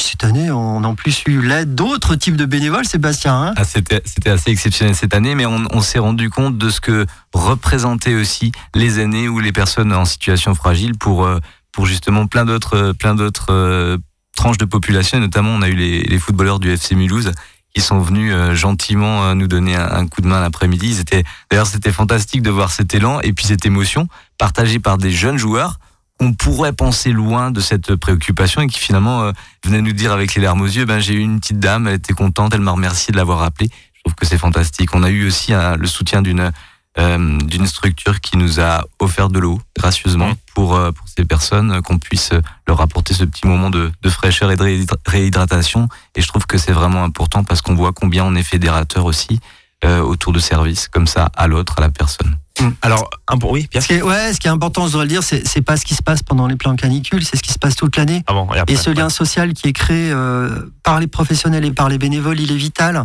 Cette 0.00 0.24
année, 0.24 0.50
on 0.50 0.84
a 0.84 0.86
en 0.86 0.94
plus 0.94 1.22
eu 1.26 1.40
l'aide 1.40 1.74
d'autres 1.74 2.16
types 2.16 2.36
de 2.36 2.44
bénévoles, 2.44 2.84
Sébastien. 2.84 3.34
hein. 3.48 3.54
Ah, 3.56 3.64
c'était, 3.64 4.02
assez 4.28 4.50
exceptionnel 4.50 4.94
cette 4.94 5.14
année, 5.14 5.34
mais 5.34 5.46
on, 5.46 5.64
on 5.72 5.80
s'est 5.80 5.98
rendu 5.98 6.28
compte 6.30 6.58
de 6.58 6.68
ce 6.70 6.80
que 6.82 7.06
représentaient 7.32 8.14
aussi 8.14 8.52
les 8.74 9.00
aînés 9.00 9.26
ou 9.28 9.40
les 9.40 9.52
personnes 9.52 9.92
en 9.94 10.04
situation 10.04 10.54
fragile 10.54 10.96
pour, 10.98 11.28
pour 11.72 11.86
justement 11.86 12.26
plein 12.26 12.44
d'autres, 12.44 12.92
plein 12.92 13.14
d'autres 13.14 13.98
tranches 14.36 14.58
de 14.58 14.64
population. 14.64 15.18
Et 15.18 15.20
notamment, 15.20 15.50
on 15.50 15.62
a 15.62 15.68
eu 15.68 15.74
les, 15.74 16.18
footballeurs 16.18 16.60
du 16.60 16.70
FC 16.70 16.94
Mulhouse 16.94 17.32
qui 17.74 17.82
sont 17.82 17.98
venus 17.98 18.32
euh, 18.32 18.54
gentiment 18.54 19.24
euh, 19.24 19.34
nous 19.34 19.48
donner 19.48 19.74
un, 19.74 20.06
coup 20.06 20.22
de 20.22 20.28
main 20.28 20.40
l'après-midi. 20.40 21.02
D'ailleurs, 21.50 21.66
c'était 21.66 21.92
fantastique 21.92 22.42
de 22.42 22.50
voir 22.50 22.70
cet 22.70 22.94
élan 22.94 23.20
et 23.20 23.32
puis 23.32 23.46
cette 23.46 23.66
émotion 23.66 24.08
partagée 24.38 24.78
par 24.78 24.96
des 24.96 25.10
jeunes 25.10 25.36
joueurs 25.36 25.78
qu'on 26.18 26.32
pourrait 26.32 26.72
penser 26.72 27.12
loin 27.12 27.50
de 27.50 27.60
cette 27.60 27.94
préoccupation 27.96 28.62
et 28.62 28.66
qui 28.68 28.78
finalement 28.78 29.24
euh, 29.24 29.32
venait 29.64 29.82
nous 29.82 29.92
dire 29.92 30.12
avec 30.12 30.34
les 30.34 30.42
larmes 30.42 30.62
aux 30.62 30.66
yeux, 30.66 30.86
ben 30.86 30.98
j'ai 30.98 31.14
eu 31.14 31.20
une 31.20 31.40
petite 31.40 31.58
dame, 31.58 31.86
elle 31.86 31.96
était 31.96 32.14
contente, 32.14 32.54
elle 32.54 32.60
m'a 32.60 32.70
remercié 32.70 33.12
de 33.12 33.18
l'avoir 33.18 33.42
appelé. 33.42 33.68
Je 33.92 34.00
trouve 34.02 34.14
que 34.14 34.24
c'est 34.24 34.38
fantastique. 34.38 34.94
On 34.94 35.02
a 35.02 35.10
eu 35.10 35.26
aussi 35.26 35.52
hein, 35.52 35.76
le 35.76 35.86
soutien 35.86 36.22
d'une 36.22 36.52
euh, 36.98 37.38
d'une 37.38 37.66
structure 37.66 38.20
qui 38.20 38.36
nous 38.38 38.60
a 38.60 38.84
offert 38.98 39.28
de 39.28 39.38
l'eau 39.38 39.60
gracieusement 39.78 40.28
Mmh. 40.30 40.34
pour 40.54 40.74
euh, 40.76 40.92
pour 40.92 41.06
ces 41.08 41.24
personnes 41.24 41.70
euh, 41.72 41.80
qu'on 41.82 41.98
puisse 41.98 42.30
leur 42.66 42.80
apporter 42.80 43.12
ce 43.14 43.24
petit 43.24 43.46
moment 43.46 43.68
de, 43.70 43.92
de 44.02 44.08
fraîcheur 44.10 44.50
et 44.50 44.56
de 44.56 44.62
réhydra- 44.62 44.96
réhydratation. 45.06 45.88
Et 46.14 46.22
je 46.22 46.28
trouve 46.28 46.46
que 46.46 46.56
c'est 46.58 46.72
vraiment 46.72 47.04
important 47.04 47.44
parce 47.44 47.60
qu'on 47.62 47.74
voit 47.74 47.92
combien 47.92 48.24
on 48.24 48.34
est 48.34 48.42
fédérateur 48.42 49.04
aussi 49.04 49.40
euh, 49.84 50.00
autour 50.00 50.32
de 50.32 50.38
services 50.38 50.88
comme 50.88 51.06
ça 51.06 51.28
à 51.36 51.46
l'autre, 51.48 51.74
à 51.76 51.80
la 51.82 51.90
personne. 51.90 52.36
Alors, 52.80 53.10
un, 53.28 53.36
pour- 53.36 53.50
oui, 53.50 53.66
Pierre 53.66 53.82
Ce 53.82 53.88
qui 53.88 53.92
est, 53.94 54.02
ouais, 54.02 54.32
ce 54.32 54.40
qui 54.40 54.46
est 54.46 54.50
important, 54.50 54.86
je 54.86 54.92
dois 54.92 55.02
le 55.02 55.08
dire, 55.10 55.22
c'est 55.22 55.46
c'est 55.46 55.60
pas 55.60 55.76
ce 55.76 55.84
qui 55.84 55.94
se 55.94 56.02
passe 56.02 56.22
pendant 56.22 56.46
les 56.46 56.56
plans 56.56 56.74
canicules, 56.74 57.22
c'est 57.22 57.36
ce 57.36 57.42
qui 57.42 57.52
se 57.52 57.58
passe 57.58 57.76
toute 57.76 57.94
l'année. 57.98 58.24
Avant 58.26 58.48
et 58.54 58.58
après. 58.58 58.72
Et 58.72 58.76
ce 58.78 58.88
lien 58.88 59.10
social 59.10 59.52
qui 59.52 59.68
est 59.68 59.74
créé 59.74 60.10
euh, 60.10 60.72
par 60.82 60.98
les 60.98 61.06
professionnels 61.06 61.66
et 61.66 61.70
par 61.72 61.90
les 61.90 61.98
bénévoles, 61.98 62.40
il 62.40 62.50
est 62.50 62.56
vital. 62.56 63.04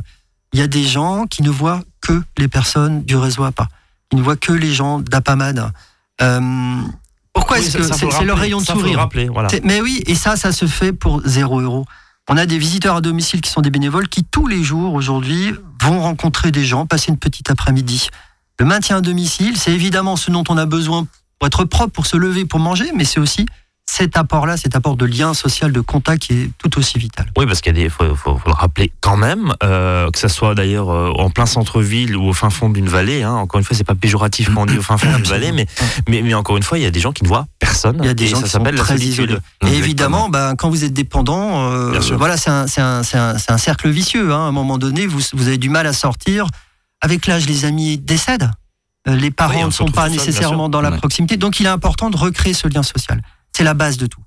Il 0.53 0.59
y 0.59 0.63
a 0.63 0.67
des 0.67 0.85
gens 0.85 1.25
qui 1.29 1.43
ne 1.43 1.49
voient 1.49 1.81
que 1.99 2.21
les 2.37 2.47
personnes 2.47 3.03
du 3.03 3.17
réseau 3.17 3.43
APA. 3.43 3.67
Ils 4.11 4.17
ne 4.17 4.23
voient 4.23 4.35
que 4.35 4.51
les 4.51 4.73
gens 4.73 4.99
d'APAMAD. 4.99 5.71
Euh, 6.21 6.81
pourquoi 7.33 7.57
Oui, 7.57 7.63
est-ce 7.65 7.77
que 7.77 7.83
c'est 7.83 8.05
le 8.05 8.11
c'est 8.11 8.25
leur 8.25 8.37
rayon 8.37 8.59
de 8.59 8.65
Ça, 8.65 8.73
sourire 8.73 8.99
rappeler, 8.99 9.29
voilà. 9.29 9.49
C'est- 9.49 9.63
Mais 9.63 9.81
oui, 9.81 10.03
et 10.05 10.15
ça, 10.15 10.35
ça 10.35 10.51
se 10.51 10.65
fait 10.65 10.91
pour 10.93 11.21
0 11.25 11.61
euros. 11.61 11.85
On 12.29 12.37
a 12.37 12.45
des 12.45 12.57
visiteurs 12.57 12.97
à 12.97 13.01
domicile 13.01 13.41
qui 13.41 13.49
sont 13.49 13.61
des 13.61 13.69
bénévoles 13.71 14.07
qui, 14.07 14.23
tous 14.23 14.47
les 14.47 14.63
jours, 14.63 14.93
aujourd'hui, 14.93 15.53
vont 15.81 16.01
rencontrer 16.01 16.51
des 16.51 16.63
gens, 16.65 16.85
passer 16.85 17.09
une 17.09 17.17
petite 17.17 17.49
après-midi. 17.49 18.09
Le 18.59 18.65
maintien 18.65 18.97
à 18.97 19.01
domicile, 19.01 19.57
c'est 19.57 19.71
évidemment 19.71 20.15
ce 20.15 20.29
dont 20.29 20.43
on 20.49 20.57
a 20.57 20.65
besoin 20.65 21.07
pour 21.39 21.47
être 21.47 21.63
propre, 21.65 21.91
pour 21.91 22.05
se 22.05 22.17
lever, 22.17 22.45
pour 22.45 22.59
manger, 22.59 22.91
mais 22.95 23.05
c'est 23.05 23.19
aussi 23.19 23.45
cet 23.85 24.15
apport-là, 24.15 24.55
cet 24.55 24.75
apport 24.75 24.95
de 24.95 25.05
lien 25.05 25.33
social, 25.33 25.71
de 25.73 25.81
contact 25.81 26.23
qui 26.23 26.33
est 26.33 26.49
tout 26.57 26.77
aussi 26.79 26.97
vital. 26.97 27.25
Oui, 27.37 27.45
parce 27.45 27.59
qu'il 27.61 27.89
faut, 27.89 28.15
faut, 28.15 28.37
faut 28.37 28.47
le 28.47 28.53
rappeler 28.53 28.91
quand 29.01 29.17
même, 29.17 29.53
euh, 29.63 30.09
que 30.11 30.17
ça 30.17 30.29
soit 30.29 30.55
d'ailleurs 30.55 30.89
euh, 30.89 31.11
en 31.17 31.29
plein 31.29 31.45
centre-ville 31.45 32.15
ou 32.15 32.29
au 32.29 32.33
fin 32.33 32.49
fond 32.49 32.69
d'une 32.69 32.87
vallée. 32.87 33.23
Hein, 33.23 33.33
encore 33.33 33.59
une 33.59 33.65
fois, 33.65 33.75
c'est 33.75 33.83
pas 33.83 33.95
péjoratif 33.95 34.49
quand 34.53 34.61
on 34.61 34.65
dit 34.65 34.77
au 34.77 34.81
fin 34.81 34.97
fond 34.97 35.11
d'une 35.13 35.25
vallée, 35.25 35.51
mais, 35.51 35.67
mais, 36.07 36.21
mais 36.21 36.33
encore 36.33 36.55
une 36.55 36.63
fois, 36.63 36.77
il 36.77 36.83
y 36.83 36.87
a 36.87 36.91
des 36.91 37.01
gens 37.01 37.11
qui 37.11 37.23
ne 37.23 37.27
voient 37.27 37.47
personne. 37.59 37.97
Il 37.99 38.05
y 38.05 38.09
a 38.09 38.13
des 38.13 38.27
gens 38.27 38.37
ça 38.37 38.43
qui 38.43 38.49
sont 38.49 38.63
très 38.63 38.97
isolés. 38.97 39.37
Et 39.67 39.73
évidemment, 39.75 40.29
ben, 40.29 40.55
quand 40.55 40.69
vous 40.69 40.85
êtes 40.85 40.93
dépendant, 40.93 41.71
euh, 41.71 41.99
voilà, 42.17 42.37
c'est 42.37 42.49
un, 42.49 43.57
cercle 43.57 43.89
vicieux. 43.89 44.31
hein. 44.31 44.45
À 44.45 44.47
un 44.47 44.51
moment 44.53 44.77
donné, 44.77 45.05
vous, 45.05 45.19
vous 45.33 45.47
avez 45.47 45.57
du 45.57 45.69
mal 45.69 45.85
à 45.85 45.93
sortir. 45.93 46.47
Avec 47.01 47.25
l'âge, 47.27 47.45
les 47.47 47.65
amis 47.65 47.97
décèdent. 47.97 48.49
Les 49.07 49.31
parents 49.31 49.55
Oui, 49.61 49.65
ne 49.65 49.71
sont 49.71 49.85
pas 49.85 50.07
nécessairement 50.07 50.69
dans 50.69 50.81
la 50.81 50.91
Ouais. 50.91 50.97
proximité. 50.97 51.35
Donc, 51.35 51.59
il 51.59 51.65
est 51.65 51.69
important 51.69 52.11
de 52.11 52.17
recréer 52.17 52.53
ce 52.53 52.67
lien 52.67 52.83
social. 52.83 53.21
C'est 53.55 53.63
la 53.63 53.73
base 53.73 53.97
de 53.97 54.05
tout. 54.07 54.21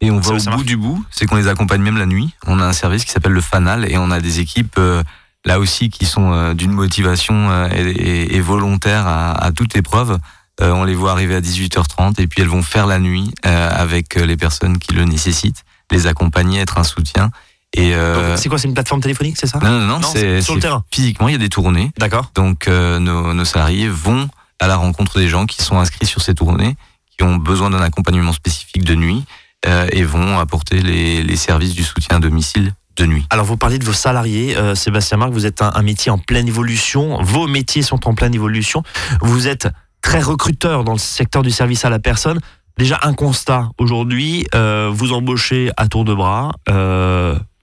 Et 0.00 0.10
on 0.10 0.18
va 0.20 0.34
au 0.34 0.36
bout 0.38 0.44
marche. 0.44 0.64
du 0.64 0.76
bout, 0.76 1.04
c'est 1.10 1.26
qu'on 1.26 1.36
les 1.36 1.48
accompagne 1.48 1.80
même 1.80 1.96
la 1.96 2.06
nuit. 2.06 2.34
On 2.46 2.60
a 2.60 2.64
un 2.64 2.72
service 2.74 3.04
qui 3.04 3.12
s'appelle 3.12 3.32
le 3.32 3.40
Fanal 3.40 3.90
et 3.90 3.96
on 3.96 4.10
a 4.10 4.20
des 4.20 4.40
équipes 4.40 4.74
euh, 4.78 5.02
là 5.46 5.58
aussi 5.58 5.88
qui 5.88 6.04
sont 6.04 6.32
euh, 6.32 6.52
d'une 6.54 6.72
motivation 6.72 7.50
euh, 7.50 7.68
et, 7.72 8.36
et- 8.36 8.40
volontaire 8.40 9.06
à, 9.06 9.32
à 9.32 9.52
toute 9.52 9.74
épreuve. 9.76 10.18
Euh, 10.60 10.70
on 10.72 10.84
les 10.84 10.94
voit 10.94 11.12
arriver 11.12 11.34
à 11.34 11.40
18h30 11.40 12.20
et 12.20 12.26
puis 12.26 12.42
elles 12.42 12.48
vont 12.48 12.62
faire 12.62 12.86
la 12.86 12.98
nuit 12.98 13.30
euh, 13.46 13.70
avec 13.72 14.16
les 14.16 14.36
personnes 14.36 14.78
qui 14.78 14.92
le 14.92 15.04
nécessitent, 15.04 15.64
les 15.90 16.06
accompagner, 16.06 16.60
être 16.60 16.78
un 16.78 16.84
soutien. 16.84 17.30
Et 17.74 17.94
euh, 17.94 18.36
C'est 18.36 18.48
quoi, 18.48 18.58
c'est 18.58 18.68
une 18.68 18.74
plateforme 18.74 19.00
téléphonique, 19.00 19.36
c'est 19.38 19.46
ça? 19.46 19.58
Non, 19.62 19.70
non, 19.70 19.86
non, 19.86 19.98
Non, 20.00 20.08
c'est 20.12 20.40
sur 20.42 20.54
le 20.54 20.60
terrain. 20.60 20.84
Physiquement, 20.90 21.28
il 21.28 21.32
y 21.32 21.34
a 21.34 21.38
des 21.38 21.48
tournées. 21.50 21.90
D'accord. 21.98 22.30
Donc 22.34 22.68
euh, 22.68 22.98
nos, 22.98 23.32
nos 23.34 23.44
salariés 23.44 23.88
vont 23.88 24.28
à 24.60 24.66
la 24.66 24.76
rencontre 24.76 25.18
des 25.18 25.28
gens 25.28 25.44
qui 25.46 25.62
sont 25.62 25.78
inscrits 25.78 26.06
sur 26.06 26.20
ces 26.22 26.34
tournées, 26.34 26.76
qui 27.16 27.24
ont 27.24 27.36
besoin 27.36 27.70
d'un 27.70 27.80
accompagnement 27.80 28.32
spécifique 28.32 28.84
de 28.84 28.94
nuit 28.94 29.24
euh, 29.66 29.88
et 29.92 30.04
vont 30.04 30.38
apporter 30.38 30.80
les, 30.80 31.22
les 31.22 31.36
services 31.36 31.74
du 31.74 31.84
soutien 31.84 32.16
à 32.16 32.20
domicile 32.20 32.72
de 32.96 33.06
nuit. 33.06 33.26
Alors 33.30 33.44
vous 33.44 33.56
parlez 33.56 33.78
de 33.78 33.84
vos 33.84 33.92
salariés, 33.92 34.56
euh, 34.56 34.74
Sébastien 34.74 35.18
Marc, 35.18 35.30
vous 35.30 35.46
êtes 35.46 35.62
un, 35.62 35.70
un 35.74 35.82
métier 35.82 36.10
en 36.10 36.18
pleine 36.18 36.48
évolution, 36.48 37.22
vos 37.22 37.46
métiers 37.46 37.82
sont 37.82 38.08
en 38.08 38.14
pleine 38.14 38.34
évolution, 38.34 38.82
vous 39.20 39.48
êtes 39.48 39.68
très 40.02 40.20
recruteur 40.20 40.84
dans 40.84 40.92
le 40.92 40.98
secteur 40.98 41.42
du 41.42 41.50
service 41.50 41.84
à 41.84 41.90
la 41.90 41.98
personne. 41.98 42.40
Déjà 42.78 42.98
un 43.02 43.14
constat, 43.14 43.70
aujourd'hui, 43.78 44.46
euh, 44.54 44.90
vous 44.92 45.12
embauchez 45.12 45.70
à 45.76 45.88
tour 45.88 46.04
de 46.04 46.14
bras, 46.14 46.52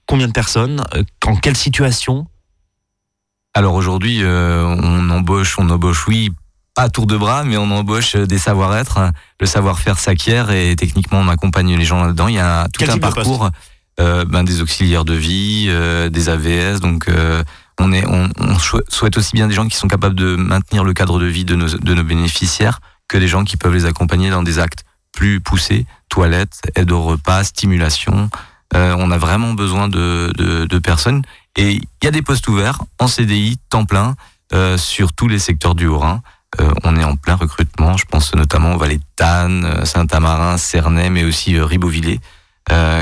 combien 0.06 0.26
de 0.26 0.32
personnes, 0.32 0.84
en 1.24 1.36
quelle 1.36 1.56
situation? 1.56 2.26
Alors 3.54 3.74
aujourd'hui, 3.74 4.18
euh, 4.22 4.64
on 4.64 5.08
embauche, 5.10 5.58
on 5.60 5.70
embauche, 5.70 6.08
oui, 6.08 6.32
pas 6.74 6.82
à 6.82 6.88
tour 6.88 7.06
de 7.06 7.16
bras, 7.16 7.44
mais 7.44 7.56
on 7.56 7.70
embauche 7.70 8.16
des 8.16 8.38
savoir-être. 8.38 9.12
Le 9.40 9.46
savoir-faire 9.46 9.98
s'acquiert 9.98 10.50
et 10.50 10.74
techniquement, 10.76 11.20
on 11.20 11.28
accompagne 11.28 11.76
les 11.76 11.84
gens 11.84 12.04
là-dedans. 12.04 12.28
Il 12.28 12.34
y 12.34 12.38
a 12.38 12.64
tout 12.64 12.80
Quel 12.80 12.90
un 12.90 12.98
parcours, 12.98 13.50
euh, 14.00 14.24
ben, 14.24 14.42
des 14.44 14.60
auxiliaires 14.60 15.04
de 15.04 15.14
vie, 15.14 15.66
euh, 15.68 16.08
des 16.08 16.28
AVS. 16.28 16.80
Donc, 16.80 17.08
euh, 17.08 17.42
on, 17.78 17.92
est, 17.92 18.06
on, 18.06 18.28
on 18.38 18.58
souhaite 18.58 19.16
aussi 19.16 19.32
bien 19.34 19.46
des 19.46 19.54
gens 19.54 19.68
qui 19.68 19.76
sont 19.76 19.88
capables 19.88 20.16
de 20.16 20.36
maintenir 20.36 20.84
le 20.84 20.92
cadre 20.92 21.18
de 21.18 21.26
vie 21.26 21.44
de 21.44 21.54
nos, 21.54 21.68
de 21.68 21.94
nos 21.94 22.04
bénéficiaires 22.04 22.80
que 23.08 23.18
des 23.18 23.28
gens 23.28 23.44
qui 23.44 23.56
peuvent 23.56 23.74
les 23.74 23.84
accompagner 23.84 24.30
dans 24.30 24.42
des 24.42 24.58
actes 24.58 24.84
plus 25.12 25.40
poussés, 25.40 25.86
toilettes, 26.08 26.60
aide 26.74 26.90
au 26.92 27.02
repas, 27.02 27.44
stimulation. 27.44 28.30
Euh, 28.74 28.96
on 28.98 29.10
a 29.10 29.18
vraiment 29.18 29.54
besoin 29.54 29.88
de, 29.88 30.32
de, 30.36 30.64
de 30.64 30.78
personnes. 30.78 31.22
Et 31.56 31.74
il 31.74 32.04
y 32.04 32.06
a 32.06 32.10
des 32.10 32.22
postes 32.22 32.48
ouverts 32.48 32.80
en 32.98 33.06
CDI, 33.06 33.58
temps 33.70 33.84
plein, 33.84 34.16
euh, 34.52 34.76
sur 34.76 35.12
tous 35.12 35.28
les 35.28 35.38
secteurs 35.38 35.74
du 35.74 35.86
Haut-Rhin. 35.86 36.22
Euh, 36.60 36.70
on 36.84 36.96
est 36.96 37.04
en 37.04 37.16
plein 37.16 37.34
recrutement. 37.34 37.96
Je 37.96 38.04
pense 38.04 38.34
notamment 38.34 38.74
aux 38.74 38.78
vallées 38.78 38.98
de 38.98 39.04
Tannes, 39.16 39.64
euh, 39.64 39.84
Saint-Amarin, 39.84 40.56
Cernay, 40.58 41.10
mais 41.10 41.24
aussi 41.24 41.56
euh, 41.56 41.64
Ribeauvillé, 41.64 42.20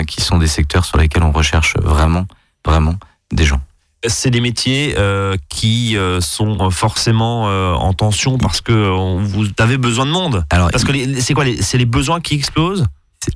qui 0.07 0.21
sont 0.21 0.39
des 0.39 0.47
secteurs 0.49 0.85
sur 0.85 0.99
lesquels 0.99 1.23
on 1.23 1.31
recherche 1.33 1.77
vraiment, 1.81 2.27
vraiment 2.67 2.97
des 3.33 3.45
gens. 3.45 3.61
c'est 4.07 4.31
des 4.31 4.41
métiers 4.41 4.95
euh, 4.99 5.37
qui 5.49 5.97
euh, 5.97 6.21
sont 6.21 6.69
forcément 6.71 7.49
euh, 7.49 7.73
en 7.75 7.93
tension 7.93 8.39
parce 8.39 8.61
que 8.61 8.73
vous 8.73 9.47
avez 9.59 9.79
besoin 9.79 10.05
de 10.07 10.11
monde. 10.11 10.45
Alors, 10.51 10.71
Parce 10.73 10.83
que 10.85 10.93
c'est 11.21 11.35
quoi 11.35 11.45
les- 11.45 11.63
C'est 11.63 11.79
les 11.79 11.87
besoins 11.87 12.21
qui 12.21 12.35
explosent? 12.35 12.87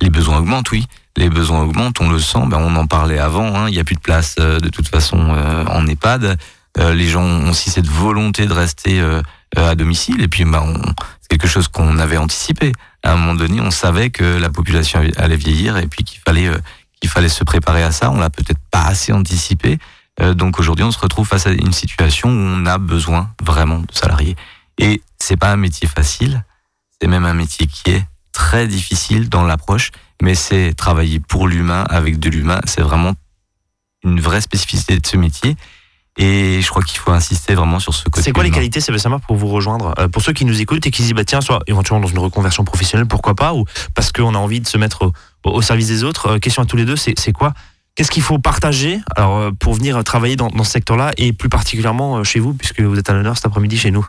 Les 0.01 0.09
besoins 0.09 0.39
augmentent, 0.39 0.69
oui. 0.71 0.85
Les 1.15 1.29
besoins 1.29 1.61
augmentent, 1.61 2.01
on 2.01 2.09
le 2.09 2.19
sent. 2.19 2.43
Ben, 2.47 2.57
on 2.59 2.75
en 2.75 2.87
parlait 2.87 3.19
avant. 3.19 3.55
hein. 3.55 3.69
Il 3.69 3.73
n'y 3.73 3.79
a 3.79 3.85
plus 3.85 3.95
de 3.95 4.01
place 4.01 4.35
de 4.35 4.69
toute 4.69 4.89
façon 4.89 5.17
en 5.69 5.87
EHPAD. 5.87 6.37
Les 6.77 7.07
gens 7.07 7.23
ont 7.23 7.49
aussi 7.51 7.69
cette 7.71 7.87
volonté 7.87 8.45
de 8.47 8.53
rester 8.53 9.01
à 9.55 9.75
domicile. 9.75 10.21
Et 10.21 10.27
puis, 10.27 10.45
on- 10.45 10.81
c'est 11.21 11.27
quelque 11.29 11.47
chose 11.47 11.67
qu'on 11.67 11.97
avait 11.99 12.17
anticipé. 12.17 12.71
À 13.03 13.13
un 13.13 13.15
moment 13.17 13.35
donné, 13.35 13.61
on 13.61 13.71
savait 13.71 14.09
que 14.09 14.23
la 14.23 14.49
population 14.49 15.01
allait 15.17 15.35
vieillir 15.37 15.77
et 15.77 15.87
puis 15.87 16.03
qu'il 16.03 16.19
fallait 16.25 16.47
euh, 16.47 16.57
qu'il 16.99 17.09
fallait 17.09 17.29
se 17.29 17.43
préparer 17.43 17.83
à 17.83 17.91
ça. 17.91 18.09
On 18.11 18.17
l'a 18.19 18.29
peut-être 18.29 18.59
pas 18.71 18.81
assez 18.81 19.13
anticipé. 19.13 19.77
Euh, 20.19 20.33
donc 20.33 20.59
aujourd'hui, 20.59 20.83
on 20.83 20.91
se 20.91 20.97
retrouve 20.99 21.27
face 21.27 21.45
à 21.45 21.51
une 21.51 21.71
situation 21.71 22.29
où 22.29 22.31
on 22.33 22.65
a 22.65 22.77
besoin 22.79 23.29
vraiment 23.43 23.79
de 23.79 23.91
salariés. 23.93 24.35
Et 24.79 25.01
c'est 25.19 25.37
pas 25.37 25.51
un 25.51 25.57
métier 25.57 25.87
facile. 25.87 26.43
C'est 26.99 27.07
même 27.07 27.25
un 27.25 27.35
métier 27.35 27.67
qui 27.67 27.91
est 27.91 28.03
très 28.31 28.67
difficile 28.67 29.29
dans 29.29 29.43
l'approche, 29.43 29.91
mais 30.23 30.33
c'est 30.33 30.73
travailler 30.73 31.19
pour 31.19 31.47
l'humain 31.47 31.83
avec 31.89 32.19
de 32.19 32.29
l'humain. 32.29 32.59
C'est 32.65 32.81
vraiment 32.81 33.13
une 34.03 34.19
vraie 34.19 34.41
spécificité 34.41 34.97
de 34.99 35.05
ce 35.05 35.17
métier. 35.17 35.55
Et 36.19 36.61
je 36.61 36.69
crois 36.69 36.81
qu'il 36.81 36.97
faut 36.97 37.11
insister 37.11 37.53
vraiment 37.53 37.79
sur 37.79 37.93
ce 37.93 38.03
côté. 38.05 38.21
C'est 38.23 38.31
quoi 38.31 38.43
les 38.43 38.49
qualités, 38.51 38.79
Sébastien 38.79 39.19
pour 39.19 39.35
vous 39.35 39.47
rejoindre 39.47 39.93
Euh, 39.99 40.07
Pour 40.07 40.21
ceux 40.23 40.33
qui 40.33 40.45
nous 40.45 40.59
écoutent 40.59 40.85
et 40.87 40.91
qui 40.91 40.97
se 40.97 41.07
disent, 41.07 41.13
bah, 41.13 41.23
tiens, 41.25 41.41
soit 41.41 41.61
éventuellement 41.67 42.01
dans 42.05 42.11
une 42.11 42.17
reconversion 42.19 42.63
professionnelle, 42.63 43.07
pourquoi 43.07 43.35
pas, 43.35 43.53
ou 43.53 43.65
parce 43.93 44.11
qu'on 44.11 44.33
a 44.33 44.37
envie 44.37 44.59
de 44.59 44.67
se 44.67 44.77
mettre 44.79 45.11
au, 45.43 45.51
au 45.51 45.61
service 45.61 45.87
des 45.87 46.03
autres. 46.03 46.25
Euh, 46.27 46.39
question 46.39 46.63
à 46.63 46.65
tous 46.65 46.75
les 46.77 46.85
deux, 46.85 46.95
c'est 46.95 47.31
quoi? 47.33 47.53
Qu'est-ce 47.95 48.09
qu'il 48.11 48.23
faut 48.23 48.39
partager 48.39 48.99
alors, 49.15 49.37
euh, 49.37 49.51
pour 49.51 49.73
venir 49.75 50.03
travailler 50.03 50.35
dans, 50.35 50.47
dans 50.49 50.63
ce 50.63 50.71
secteur-là 50.71 51.11
et 51.17 51.33
plus 51.33 51.49
particulièrement 51.49 52.17
euh, 52.17 52.23
chez 52.23 52.39
vous, 52.39 52.53
puisque 52.53 52.81
vous 52.81 52.97
êtes 52.97 53.09
à 53.09 53.13
l'honneur 53.13 53.35
cet 53.35 53.45
après-midi 53.45 53.77
chez 53.77 53.91
nous? 53.91 54.05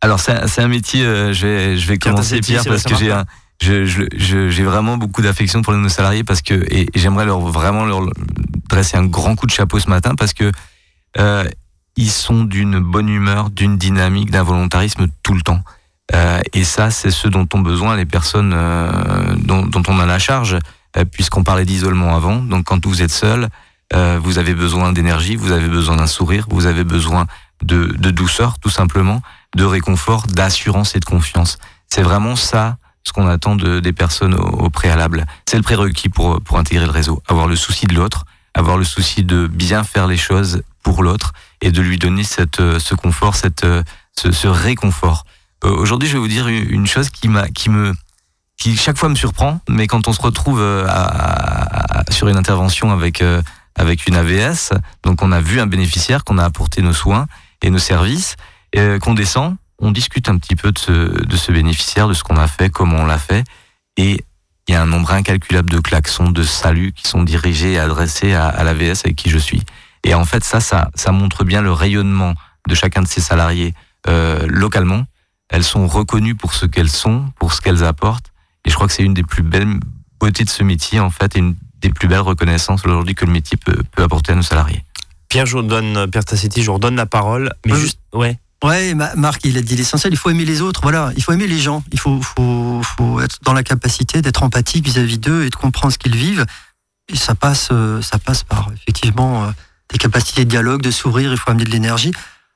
Alors 0.00 0.20
c'est 0.20 0.60
un- 0.60 0.68
métier. 0.68 1.02
euh, 1.04 1.32
je 1.32 1.44
vais 1.46 1.76
je 1.76 1.86
vais 1.88 1.98
Pierre 1.98 2.14
commencer 2.14 2.40
Pierre 2.40 2.62
parce 2.64 2.84
que 2.84 2.94
j'ai 2.94 3.10
un 3.10 3.24
je- 3.60 3.84
je- 3.84 4.04
je- 4.16 4.48
j'ai 4.48 4.62
vraiment 4.62 4.96
beaucoup 4.96 5.22
d'affection 5.22 5.62
pour 5.62 5.72
nos 5.72 5.88
salariés 5.88 6.22
parce 6.22 6.40
que 6.42 6.54
et, 6.70 6.82
et 6.82 6.88
j'aimerais 6.94 7.26
leur 7.26 7.40
vraiment 7.40 7.84
leur 7.84 8.02
dresser 8.68 8.96
un 8.96 9.04
grand 9.06 9.34
coup 9.34 9.46
de 9.46 9.50
chapeau 9.50 9.80
ce 9.80 9.88
matin 9.90 10.14
parce 10.16 10.32
que 10.34 10.52
euh, 11.16 11.44
ils 11.96 12.10
sont 12.10 12.44
d'une 12.44 12.78
bonne 12.78 13.08
humeur, 13.08 13.50
d'une 13.50 13.76
dynamique, 13.76 14.30
d'un 14.30 14.42
volontarisme 14.42 15.08
tout 15.22 15.34
le 15.34 15.42
temps. 15.42 15.62
Euh, 16.14 16.40
et 16.52 16.64
ça, 16.64 16.90
c'est 16.90 17.10
ce 17.10 17.28
dont 17.28 17.46
ont 17.54 17.60
besoin 17.60 17.96
les 17.96 18.06
personnes 18.06 18.52
euh, 18.54 19.34
dont, 19.36 19.66
dont 19.66 19.82
on 19.88 19.98
a 19.98 20.06
la 20.06 20.18
charge, 20.18 20.58
euh, 20.96 21.04
puisqu'on 21.04 21.44
parlait 21.44 21.64
d'isolement 21.64 22.14
avant. 22.14 22.36
Donc 22.36 22.64
quand 22.64 22.86
vous 22.86 23.02
êtes 23.02 23.10
seul, 23.10 23.48
euh, 23.94 24.18
vous 24.22 24.38
avez 24.38 24.54
besoin 24.54 24.92
d'énergie, 24.92 25.36
vous 25.36 25.52
avez 25.52 25.68
besoin 25.68 25.96
d'un 25.96 26.06
sourire, 26.06 26.46
vous 26.50 26.66
avez 26.66 26.84
besoin 26.84 27.26
de, 27.62 27.86
de 27.98 28.10
douceur, 28.10 28.58
tout 28.58 28.70
simplement, 28.70 29.20
de 29.56 29.64
réconfort, 29.64 30.26
d'assurance 30.28 30.94
et 30.94 31.00
de 31.00 31.04
confiance. 31.04 31.58
C'est 31.88 32.02
vraiment 32.02 32.36
ça 32.36 32.76
ce 33.02 33.12
qu'on 33.12 33.26
attend 33.26 33.56
de, 33.56 33.80
des 33.80 33.92
personnes 33.92 34.34
au, 34.34 34.66
au 34.66 34.70
préalable. 34.70 35.26
C'est 35.46 35.56
le 35.56 35.62
prérequis 35.62 36.10
pour, 36.10 36.40
pour 36.42 36.58
intégrer 36.58 36.84
le 36.84 36.92
réseau. 36.92 37.22
Avoir 37.28 37.48
le 37.48 37.56
souci 37.56 37.86
de 37.86 37.94
l'autre, 37.94 38.24
avoir 38.58 38.76
le 38.76 38.84
souci 38.84 39.24
de 39.24 39.46
bien 39.46 39.84
faire 39.84 40.06
les 40.06 40.16
choses 40.16 40.62
pour 40.82 41.02
l'autre 41.02 41.32
et 41.62 41.70
de 41.70 41.80
lui 41.80 41.98
donner 41.98 42.24
cette, 42.24 42.60
euh, 42.60 42.78
ce 42.78 42.94
confort, 42.94 43.34
cette, 43.36 43.64
euh, 43.64 43.82
ce, 44.18 44.32
ce 44.32 44.48
réconfort. 44.48 45.24
Euh, 45.64 45.70
Aujourd'hui, 45.70 46.08
je 46.08 46.14
vais 46.14 46.18
vous 46.18 46.28
dire 46.28 46.48
une 46.48 46.86
chose 46.86 47.10
qui, 47.10 47.28
qui 47.54 47.70
me, 47.70 47.92
qui 48.58 48.76
chaque 48.76 48.98
fois 48.98 49.08
me 49.08 49.14
surprend, 49.14 49.60
mais 49.68 49.86
quand 49.86 50.08
on 50.08 50.12
se 50.12 50.20
retrouve 50.20 50.60
euh, 50.60 50.84
à, 50.86 51.04
à- 51.04 52.00
à- 52.00 52.12
sur 52.12 52.28
une 52.28 52.36
intervention 52.36 52.90
avec, 52.92 53.22
euh, 53.22 53.42
avec 53.76 54.06
une 54.06 54.16
AVS, 54.16 54.72
donc 55.04 55.22
on 55.22 55.30
a 55.32 55.40
vu 55.40 55.60
un 55.60 55.66
bénéficiaire, 55.66 56.24
qu'on 56.24 56.38
a 56.38 56.44
apporté 56.44 56.82
nos 56.82 56.92
soins 56.92 57.26
et 57.62 57.70
nos 57.70 57.78
services, 57.78 58.36
euh, 58.76 58.98
qu'on 58.98 59.14
descend, 59.14 59.56
on 59.80 59.90
discute 59.92 60.28
un 60.28 60.36
petit 60.38 60.56
peu 60.56 60.72
de 60.72 60.78
ce, 60.78 60.92
de 61.24 61.36
ce 61.36 61.52
bénéficiaire, 61.52 62.08
de 62.08 62.14
ce 62.14 62.22
qu'on 62.24 62.36
a 62.36 62.48
fait, 62.48 62.70
comment 62.70 62.98
on 62.98 63.06
l'a 63.06 63.18
fait, 63.18 63.44
et 63.96 64.24
il 64.68 64.72
y 64.72 64.76
a 64.76 64.82
un 64.82 64.86
nombre 64.86 65.10
incalculable 65.12 65.70
de 65.70 65.78
klaxons, 65.80 66.30
de 66.30 66.42
saluts 66.42 66.92
qui 66.92 67.08
sont 67.08 67.22
dirigés 67.22 67.72
et 67.72 67.78
adressés 67.78 68.34
à, 68.34 68.46
à 68.48 68.64
l'AVS 68.64 69.00
avec 69.04 69.16
qui 69.16 69.30
je 69.30 69.38
suis. 69.38 69.62
Et 70.04 70.14
en 70.14 70.24
fait, 70.24 70.44
ça, 70.44 70.60
ça, 70.60 70.90
ça 70.94 71.10
montre 71.10 71.44
bien 71.44 71.62
le 71.62 71.72
rayonnement 71.72 72.34
de 72.68 72.74
chacun 72.74 73.02
de 73.02 73.08
ces 73.08 73.20
salariés 73.20 73.74
euh, 74.08 74.46
localement. 74.46 75.04
Elles 75.48 75.64
sont 75.64 75.86
reconnues 75.86 76.34
pour 76.34 76.52
ce 76.54 76.66
qu'elles 76.66 76.90
sont, 76.90 77.24
pour 77.38 77.52
ce 77.54 77.60
qu'elles 77.62 77.82
apportent. 77.82 78.30
Et 78.64 78.70
je 78.70 78.74
crois 78.74 78.86
que 78.86 78.92
c'est 78.92 79.02
une 79.02 79.14
des 79.14 79.22
plus 79.22 79.42
belles 79.42 79.80
beautés 80.20 80.44
de 80.44 80.50
ce 80.50 80.62
métier, 80.62 81.00
en 81.00 81.10
fait, 81.10 81.34
et 81.36 81.38
une 81.38 81.56
des 81.80 81.90
plus 81.90 82.06
belles 82.08 82.20
reconnaissances 82.20 82.84
aujourd'hui 82.84 83.14
que 83.14 83.24
le 83.24 83.32
métier 83.32 83.56
peut, 83.56 83.82
peut 83.92 84.02
apporter 84.02 84.32
à 84.32 84.34
nos 84.34 84.42
salariés. 84.42 84.84
Pierre, 85.28 85.46
je 85.46 85.56
vous 85.56 85.62
donne, 85.62 86.10
Pierre 86.10 86.24
Tassetti, 86.24 86.62
je 86.62 86.66
vous 86.66 86.74
redonne 86.74 86.96
la 86.96 87.06
parole, 87.06 87.50
mais 87.64 87.72
Oui. 87.72 87.80
juste, 87.80 88.00
ouais. 88.12 88.38
Ouais, 88.64 88.94
Ma- 88.94 89.14
Marc, 89.14 89.40
il 89.44 89.56
a 89.56 89.62
dit 89.62 89.76
l'essentiel. 89.76 90.12
Il 90.12 90.16
faut 90.16 90.30
aimer 90.30 90.44
les 90.44 90.60
autres. 90.62 90.80
Voilà, 90.82 91.12
il 91.16 91.22
faut 91.22 91.32
aimer 91.32 91.46
les 91.46 91.58
gens. 91.60 91.84
Il 91.92 92.00
faut, 92.00 92.20
faut, 92.20 92.80
faut 92.82 93.20
être 93.20 93.38
dans 93.42 93.52
la 93.52 93.62
capacité 93.62 94.20
d'être 94.22 94.42
empathique 94.42 94.84
vis-à-vis 94.84 95.18
d'eux 95.18 95.44
et 95.44 95.50
de 95.50 95.54
comprendre 95.54 95.92
ce 95.92 95.98
qu'ils 95.98 96.16
vivent. 96.16 96.44
Et 97.12 97.16
ça 97.16 97.34
passe, 97.34 97.68
euh, 97.72 98.02
ça 98.02 98.18
passe 98.18 98.42
par 98.42 98.70
effectivement 98.74 99.44
euh, 99.44 99.50
des 99.92 99.98
capacités 99.98 100.44
de 100.44 100.50
dialogue, 100.50 100.82
de 100.82 100.90
sourire. 100.90 101.30
Il 101.30 101.38
faut 101.38 101.50
amener 101.50 101.64
de 101.64 101.70
l'énergie. 101.70 102.12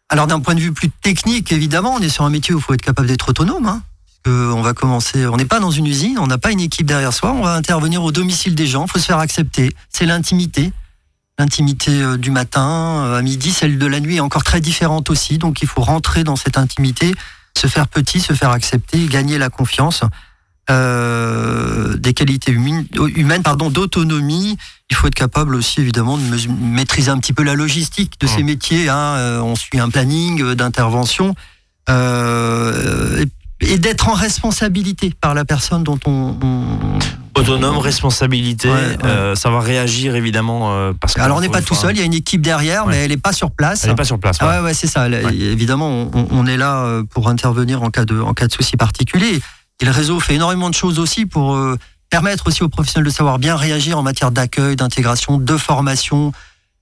Alors 0.09 0.27
d'un 0.27 0.41
point 0.41 0.55
de 0.55 0.61
vue 0.61 0.73
plus 0.73 0.91
technique, 0.91 1.53
évidemment, 1.53 1.95
on 1.95 2.01
est 2.01 2.09
sur 2.11 2.25
un 2.25 2.31
métier 2.31 2.53
où 2.55 2.59
il 2.59 2.63
faut 2.63 2.75
être 2.75 2.83
capable 2.83 3.09
d'être 3.09 3.29
autonome. 3.31 3.67
Hein, 3.67 3.83
on 4.27 4.61
va 4.61 4.75
commencer. 4.75 5.27
On 5.27 5.37
n'est 5.37 5.47
pas 5.47 5.59
dans 5.61 5.71
une 5.71 5.87
usine, 5.87 6.19
on 6.19 6.27
n'a 6.27 6.37
pas 6.39 6.51
une 6.51 6.61
équipe 6.61 6.87
derrière 6.87 7.13
soi. 7.15 7.33
On 7.33 7.43
va 7.43 7.55
intervenir 7.55 8.03
au 8.03 8.13
domicile 8.13 8.55
des 8.55 8.67
gens. 8.67 8.85
Il 8.87 8.91
faut 8.91 8.99
se 8.99 9.07
faire 9.07 9.19
accepter. 9.19 9.71
C'est 9.89 10.05
l'intimité. 10.05 10.73
L'intimité 11.43 11.91
euh, 12.03 12.17
du 12.17 12.31
matin 12.31 13.03
euh, 13.05 13.19
à 13.19 13.23
midi, 13.23 13.51
celle 13.53 13.77
de 13.77 13.87
la 13.87 13.99
nuit 13.99 14.17
est 14.19 14.21
encore 14.21 14.45
très 14.45 14.61
différente 14.61 15.11
aussi. 15.11 15.39
Donc 15.39 15.61
il 15.61 15.67
faut 15.67 15.81
rentrer 15.83 16.23
dans 16.23 16.37
cette 16.37 16.57
intimité, 16.57 17.13
se 17.59 17.67
faire 17.67 17.89
petit, 17.89 18.21
se 18.21 18.33
faire 18.33 18.51
accepter, 18.51 19.07
gagner 19.07 19.39
la 19.39 19.49
confiance. 19.51 20.03
Euh, 20.71 21.97
des 21.97 22.15
qualités 22.15 22.53
humaines, 22.53 22.87
humaines 23.17 23.43
pardon, 23.43 23.71
d'autonomie. 23.71 24.57
Il 24.89 24.95
faut 24.97 25.09
être 25.09 25.17
capable 25.17 25.57
aussi, 25.57 25.81
évidemment, 25.81 26.17
de 26.17 26.23
maîtriser 26.61 27.11
un 27.11 27.19
petit 27.19 27.33
peu 27.33 27.43
la 27.43 27.55
logistique 27.55 28.13
de 28.21 28.29
ces 28.29 28.43
Mmh. 28.45 28.47
métiers. 28.47 28.89
hein. 28.89 28.97
Euh, 29.19 29.41
on 29.41 29.57
suit 29.57 29.81
un 29.81 29.91
planning 29.91 30.55
d'intervention 30.55 31.35
euh, 31.91 33.25
et, 33.61 33.73
et 33.73 33.79
d'être 33.79 34.09
en 34.09 34.13
responsabilité 34.15 35.13
par 35.21 35.35
la 35.35 35.45
personne 35.45 35.83
dont 35.83 35.99
on. 36.07 36.37
on- 36.41 36.99
Autonome, 37.35 37.79
responsabilité, 37.79 38.69
Ouais, 38.69 38.75
ouais. 38.75 38.97
euh, 39.05 39.35
savoir 39.35 39.63
réagir 39.63 40.15
évidemment. 40.17 40.75
euh, 40.75 40.93
parce 40.99 41.15
que 41.15 41.21
Alors 41.21 41.39
on 41.39 41.41
n'est 41.41 41.49
pas 41.49 41.63
tout 41.63 41.75
seul, 41.75 41.97
il 41.97 41.99
y 41.99 42.03
a 42.03 42.05
une 42.05 42.13
équipe 42.15 42.43
derrière, 42.43 42.85
Ouais. 42.87 42.93
mais 42.93 42.97
elle 43.05 43.11
n'est 43.11 43.17
pas 43.17 43.33
sur 43.33 43.51
place. 43.51 43.85
Elle 43.85 43.91
n'est 43.91 43.97
pas 43.97 44.05
sur 44.05 44.19
place. 44.19 44.37
Ah 44.41 44.47
ouais. 44.49 44.57
ouais, 44.59 44.65
ouais, 44.65 44.75
c'est 44.75 44.87
ça. 44.87 45.09
Évidemment, 45.09 45.89
on, 46.13 46.27
on 46.31 46.47
est 46.47 46.57
là 46.59 46.83
euh, 46.85 47.03
pour 47.05 47.29
intervenir 47.29 47.83
en 47.83 47.91
cas 47.91 48.05
de, 48.05 48.21
en 48.21 48.35
cas 48.35 48.47
de 48.49 48.53
souci 48.53 48.77
particulier. 48.77 49.41
Et 49.81 49.85
le 49.85 49.91
réseau 49.91 50.21
fait 50.21 50.35
énormément 50.35 50.69
de 50.69 50.75
choses 50.75 50.99
aussi 50.99 51.25
pour 51.27 51.55
euh, 51.55 51.79
permettre 52.11 52.47
aussi 52.49 52.63
aux 52.63 52.69
professionnels 52.69 53.07
de 53.07 53.15
savoir 53.15 53.39
bien 53.39 53.57
réagir 53.57 53.99
en 53.99 54.03
matière 54.03 54.31
d'accueil, 54.31 54.77
d'intégration, 54.77 55.39
de 55.39 55.57
formation, 55.57 56.33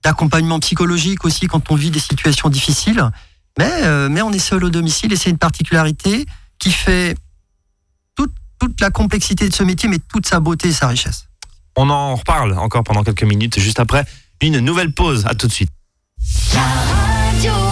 d'accompagnement 0.03 0.59
psychologique 0.59 1.25
aussi 1.25 1.47
quand 1.47 1.71
on 1.71 1.77
vit 1.77 1.91
des 1.91 2.01
situations 2.01 2.49
difficiles. 2.49 3.03
Mais, 3.59 4.09
mais 4.09 4.23
on 4.23 4.33
est 4.33 4.39
seul 4.39 4.65
au 4.65 4.71
domicile 4.71 5.13
et 5.13 5.17
c'est 5.17 5.29
une 5.31 5.39
particularité 5.39 6.25
qui 6.59 6.71
fait 6.73 7.15
toute, 8.61 8.81
la 8.81 8.91
complexité 8.91 9.49
de 9.49 9.55
ce 9.55 9.65
métier, 9.65 9.89
mais 9.89 9.99
toute 9.99 10.27
sa 10.27 10.39
beauté 10.39 10.69
et 10.69 10.73
sa 10.73 10.89
richesse. 10.89 11.27
On 11.77 11.91
en 11.91 12.15
reparle 12.15 12.57
encore 12.59 12.85
pendant 12.85 13.03
quelques 13.03 13.25
minutes, 13.25 13.59
juste 13.59 13.81
après 13.81 14.05
une 14.41 14.61
nouvelle 14.61 14.93
pause. 14.93 15.25
À 15.27 15.35
tout 15.35 15.47
de 15.47 15.53
suite. 15.53 15.71
La 16.55 16.61
radio 16.61 17.70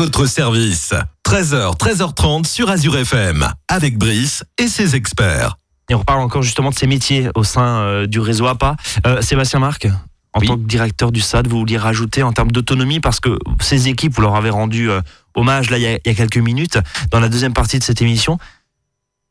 votre 0.00 0.24
service. 0.24 0.94
13h, 1.26 1.76
13h30 1.76 2.46
sur 2.46 2.70
Azure 2.70 2.96
FM. 2.96 3.46
Avec 3.68 3.98
Brice 3.98 4.44
et 4.56 4.66
ses 4.66 4.96
experts. 4.96 5.58
Et 5.90 5.94
on 5.94 5.98
reparle 5.98 6.20
encore 6.20 6.40
justement 6.42 6.70
de 6.70 6.74
ces 6.74 6.86
métiers 6.86 7.28
au 7.34 7.44
sein 7.44 7.82
euh, 7.82 8.06
du 8.06 8.18
réseau 8.18 8.46
APA. 8.46 8.76
Euh, 9.06 9.20
Sébastien 9.20 9.58
Marc, 9.60 9.84
en 10.32 10.40
Oui. 10.40 10.46
tant 10.46 10.56
que 10.56 10.62
directeur 10.62 11.12
du 11.12 11.20
SAD, 11.20 11.48
vous 11.48 11.58
vouliez 11.58 11.76
rajouter 11.76 12.22
en 12.22 12.32
termes 12.32 12.50
d'autonomie, 12.50 12.98
parce 12.98 13.20
que 13.20 13.38
ces 13.60 13.88
équipes, 13.88 14.14
vous 14.14 14.22
leur 14.22 14.36
avez 14.36 14.48
rendu 14.48 14.88
euh, 14.88 15.02
hommage 15.34 15.68
là 15.68 15.76
il 15.76 15.82
y, 15.82 15.86
a, 15.86 15.92
il 15.96 16.00
y 16.06 16.08
a 16.08 16.14
quelques 16.14 16.38
minutes, 16.38 16.78
dans 17.10 17.20
la 17.20 17.28
deuxième 17.28 17.52
partie 17.52 17.78
de 17.78 17.84
cette 17.84 18.00
émission. 18.00 18.38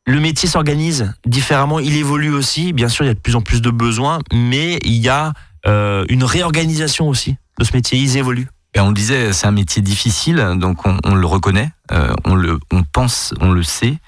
Le 0.06 0.20
métier 0.20 0.48
s'organise 0.48 1.12
différemment, 1.26 1.80
il 1.80 1.96
évolue 1.96 2.32
aussi. 2.32 2.72
Bien 2.72 2.88
sûr, 2.88 3.04
il 3.04 3.08
y 3.08 3.10
a 3.10 3.14
de 3.14 3.18
plus 3.18 3.34
en 3.34 3.40
plus 3.40 3.60
de 3.60 3.70
besoins, 3.70 4.20
mais 4.32 4.78
il 4.84 4.98
y 4.98 5.08
a 5.08 5.32
euh, 5.66 6.04
une 6.08 6.22
réorganisation 6.22 7.08
aussi 7.08 7.34
de 7.58 7.64
ce 7.64 7.72
métier. 7.74 7.98
Ils 7.98 8.16
évoluent. 8.16 8.46
Et 8.74 8.80
on 8.80 8.88
le 8.88 8.94
disait, 8.94 9.32
c'est 9.32 9.46
un 9.46 9.52
métier 9.52 9.82
difficile, 9.82 10.54
donc 10.56 10.86
on, 10.86 10.96
on 11.04 11.14
le 11.14 11.26
reconnaît, 11.26 11.70
euh, 11.92 12.14
on 12.24 12.34
le, 12.34 12.58
on 12.72 12.82
pense, 12.84 13.34
on 13.40 13.50
le 13.50 13.62
sait. 13.64 13.98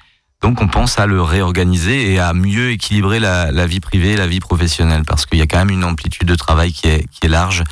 Donc 0.40 0.60
on 0.60 0.68
pense 0.68 0.98
à 0.98 1.06
le 1.06 1.20
réorganiser 1.22 2.12
et 2.12 2.18
à 2.20 2.32
mieux 2.32 2.70
équilibrer 2.70 3.20
la, 3.20 3.50
la 3.52 3.66
vie 3.66 3.80
privée 3.80 4.12
et 4.12 4.16
la 4.16 4.26
vie 4.26 4.40
professionnelle, 4.40 5.02
parce 5.06 5.26
qu'il 5.26 5.38
y 5.38 5.42
a 5.42 5.46
quand 5.46 5.58
même 5.58 5.70
une 5.70 5.84
amplitude 5.84 6.28
de 6.28 6.34
travail 6.34 6.72
qui 6.72 6.88
est, 6.88 7.06
qui 7.10 7.26
est 7.26 7.28
large. 7.28 7.64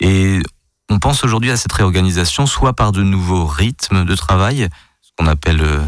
Et 0.00 0.40
on 0.90 0.98
pense 0.98 1.24
aujourd'hui 1.24 1.50
à 1.50 1.56
cette 1.56 1.72
réorganisation 1.72 2.46
soit 2.46 2.74
par 2.74 2.92
de 2.92 3.02
nouveaux 3.02 3.46
rythmes 3.46 4.04
de 4.04 4.14
travail, 4.14 4.68
ce 5.00 5.10
qu'on 5.16 5.26
appelle 5.26 5.60
euh, 5.62 5.80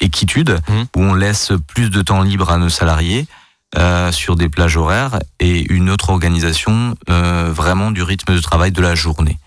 équitude, 0.00 0.58
Mhm. 0.68 0.86
où 0.96 1.02
on 1.02 1.14
laisse 1.14 1.52
plus 1.66 1.88
de 1.90 2.02
temps 2.02 2.22
libre 2.22 2.50
à 2.50 2.58
nos 2.58 2.68
salariés 2.68 3.26
euh, 3.76 4.12
sur 4.12 4.36
des 4.36 4.48
plages 4.48 4.76
horaires, 4.76 5.18
et 5.40 5.72
une 5.72 5.90
autre 5.90 6.10
organisation 6.10 6.94
euh, 7.10 7.50
vraiment 7.52 7.90
du 7.90 8.02
rythme 8.02 8.34
de 8.34 8.40
travail 8.40 8.72
de 8.72 8.80
la 8.82 8.94
journée. 8.94 9.38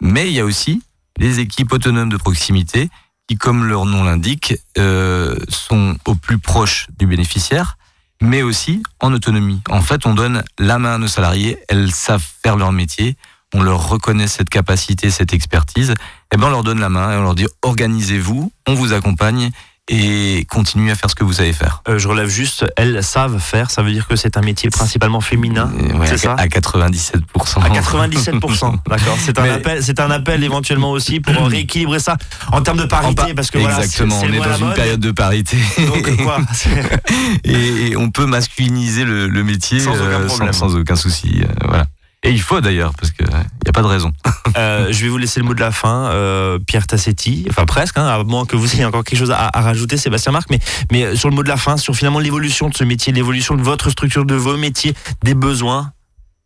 Mais 0.00 0.28
il 0.28 0.34
y 0.34 0.40
a 0.40 0.44
aussi 0.44 0.82
les 1.18 1.40
équipes 1.40 1.72
autonomes 1.72 2.08
de 2.08 2.16
proximité 2.16 2.88
qui, 3.26 3.36
comme 3.36 3.64
leur 3.64 3.84
nom 3.84 4.04
l'indique, 4.04 4.54
euh, 4.78 5.36
sont 5.48 5.96
au 6.06 6.14
plus 6.14 6.38
proche 6.38 6.86
du 6.98 7.06
bénéficiaire, 7.06 7.76
mais 8.22 8.42
aussi 8.42 8.82
en 9.00 9.12
autonomie. 9.12 9.60
En 9.68 9.82
fait, 9.82 10.06
on 10.06 10.14
donne 10.14 10.42
la 10.58 10.78
main 10.78 10.94
à 10.94 10.98
nos 10.98 11.08
salariés, 11.08 11.58
elles 11.68 11.92
savent 11.92 12.24
faire 12.42 12.56
leur 12.56 12.72
métier, 12.72 13.16
on 13.54 13.62
leur 13.62 13.88
reconnaît 13.88 14.28
cette 14.28 14.48
capacité, 14.50 15.10
cette 15.10 15.32
expertise, 15.32 15.94
et 16.32 16.36
ben 16.36 16.48
on 16.48 16.50
leur 16.50 16.62
donne 16.62 16.80
la 16.80 16.88
main 16.88 17.12
et 17.12 17.16
on 17.16 17.22
leur 17.22 17.34
dit 17.34 17.46
organisez-vous, 17.62 18.52
on 18.66 18.74
vous 18.74 18.92
accompagne 18.92 19.50
et 19.88 20.46
continuez 20.50 20.90
à 20.90 20.94
faire 20.94 21.08
ce 21.10 21.14
que 21.14 21.24
vous 21.24 21.32
savez 21.34 21.52
faire. 21.52 21.82
Euh, 21.88 21.98
je 21.98 22.08
relève 22.08 22.28
juste, 22.28 22.66
elles 22.76 23.02
savent 23.02 23.38
faire. 23.38 23.70
Ça 23.70 23.82
veut 23.82 23.90
dire 23.92 24.06
que 24.06 24.16
c'est 24.16 24.36
un 24.36 24.42
métier 24.42 24.68
principalement 24.70 25.20
féminin. 25.20 25.70
Ouais, 25.94 26.06
c'est 26.06 26.18
ça 26.18 26.34
à 26.34 26.46
97%. 26.46 27.20
À 27.62 27.68
97%, 27.70 28.78
d'accord. 28.88 29.16
C'est 29.24 29.38
un 29.38 29.42
Mais- 29.42 29.50
appel, 29.50 29.82
c'est 29.82 29.98
un 30.00 30.10
appel 30.10 30.44
éventuellement 30.44 30.90
aussi 30.90 31.20
pour 31.20 31.34
rééquilibrer 31.48 31.98
ça 32.00 32.16
en 32.52 32.60
termes 32.62 32.78
de 32.78 32.84
parité, 32.84 33.34
parce 33.34 33.50
que 33.50 33.58
voilà, 33.58 33.76
Exactement, 33.78 34.20
c'est 34.20 34.26
on 34.28 34.32
est 34.32 34.38
dans 34.38 34.56
une 34.58 34.64
mode. 34.66 34.74
période 34.76 35.00
de 35.00 35.10
parité. 35.10 35.56
Donc 35.78 36.16
quoi 36.22 36.38
et, 37.44 37.90
et 37.90 37.96
on 37.96 38.10
peut 38.10 38.26
masculiniser 38.26 39.04
le, 39.04 39.26
le 39.28 39.44
métier 39.44 39.80
Sans 39.80 39.92
aucun 39.94 40.02
euh, 40.04 40.26
problème. 40.26 40.52
sans, 40.52 40.68
sans 40.68 40.76
aucun 40.76 40.96
souci. 40.96 41.40
euh, 41.42 41.46
voilà. 41.66 41.86
Et 42.24 42.30
il 42.30 42.40
faut 42.40 42.60
d'ailleurs, 42.60 42.92
parce 42.98 43.12
qu'il 43.12 43.26
n'y 43.26 43.32
a 43.68 43.72
pas 43.72 43.82
de 43.82 43.86
raison. 43.86 44.12
Euh, 44.56 44.88
Je 44.90 45.02
vais 45.02 45.08
vous 45.10 45.18
laisser 45.18 45.40
le 45.40 45.46
mot 45.46 45.52
de 45.52 45.60
la 45.60 45.70
fin, 45.70 46.06
euh, 46.06 46.58
Pierre 46.58 46.86
Tassetti, 46.86 47.46
enfin 47.50 47.66
presque, 47.66 47.98
hein, 47.98 48.06
à 48.06 48.24
moins 48.24 48.46
que 48.46 48.56
vous 48.56 48.74
ayez 48.74 48.84
encore 48.86 49.04
quelque 49.04 49.18
chose 49.18 49.30
à, 49.30 49.50
à 49.52 49.60
rajouter, 49.60 49.98
Sébastien 49.98 50.32
Marc, 50.32 50.48
mais, 50.50 50.58
mais 50.90 51.04
euh, 51.04 51.16
sur 51.16 51.28
le 51.28 51.34
mot 51.34 51.42
de 51.42 51.48
la 51.48 51.58
fin, 51.58 51.76
sur 51.76 51.94
finalement 51.94 52.18
l'évolution 52.18 52.70
de 52.70 52.74
ce 52.74 52.82
métier, 52.82 53.12
l'évolution 53.12 53.56
de 53.56 53.62
votre 53.62 53.90
structure, 53.90 54.24
de 54.24 54.34
vos 54.34 54.56
métiers, 54.56 54.94
des 55.22 55.34
besoins. 55.34 55.92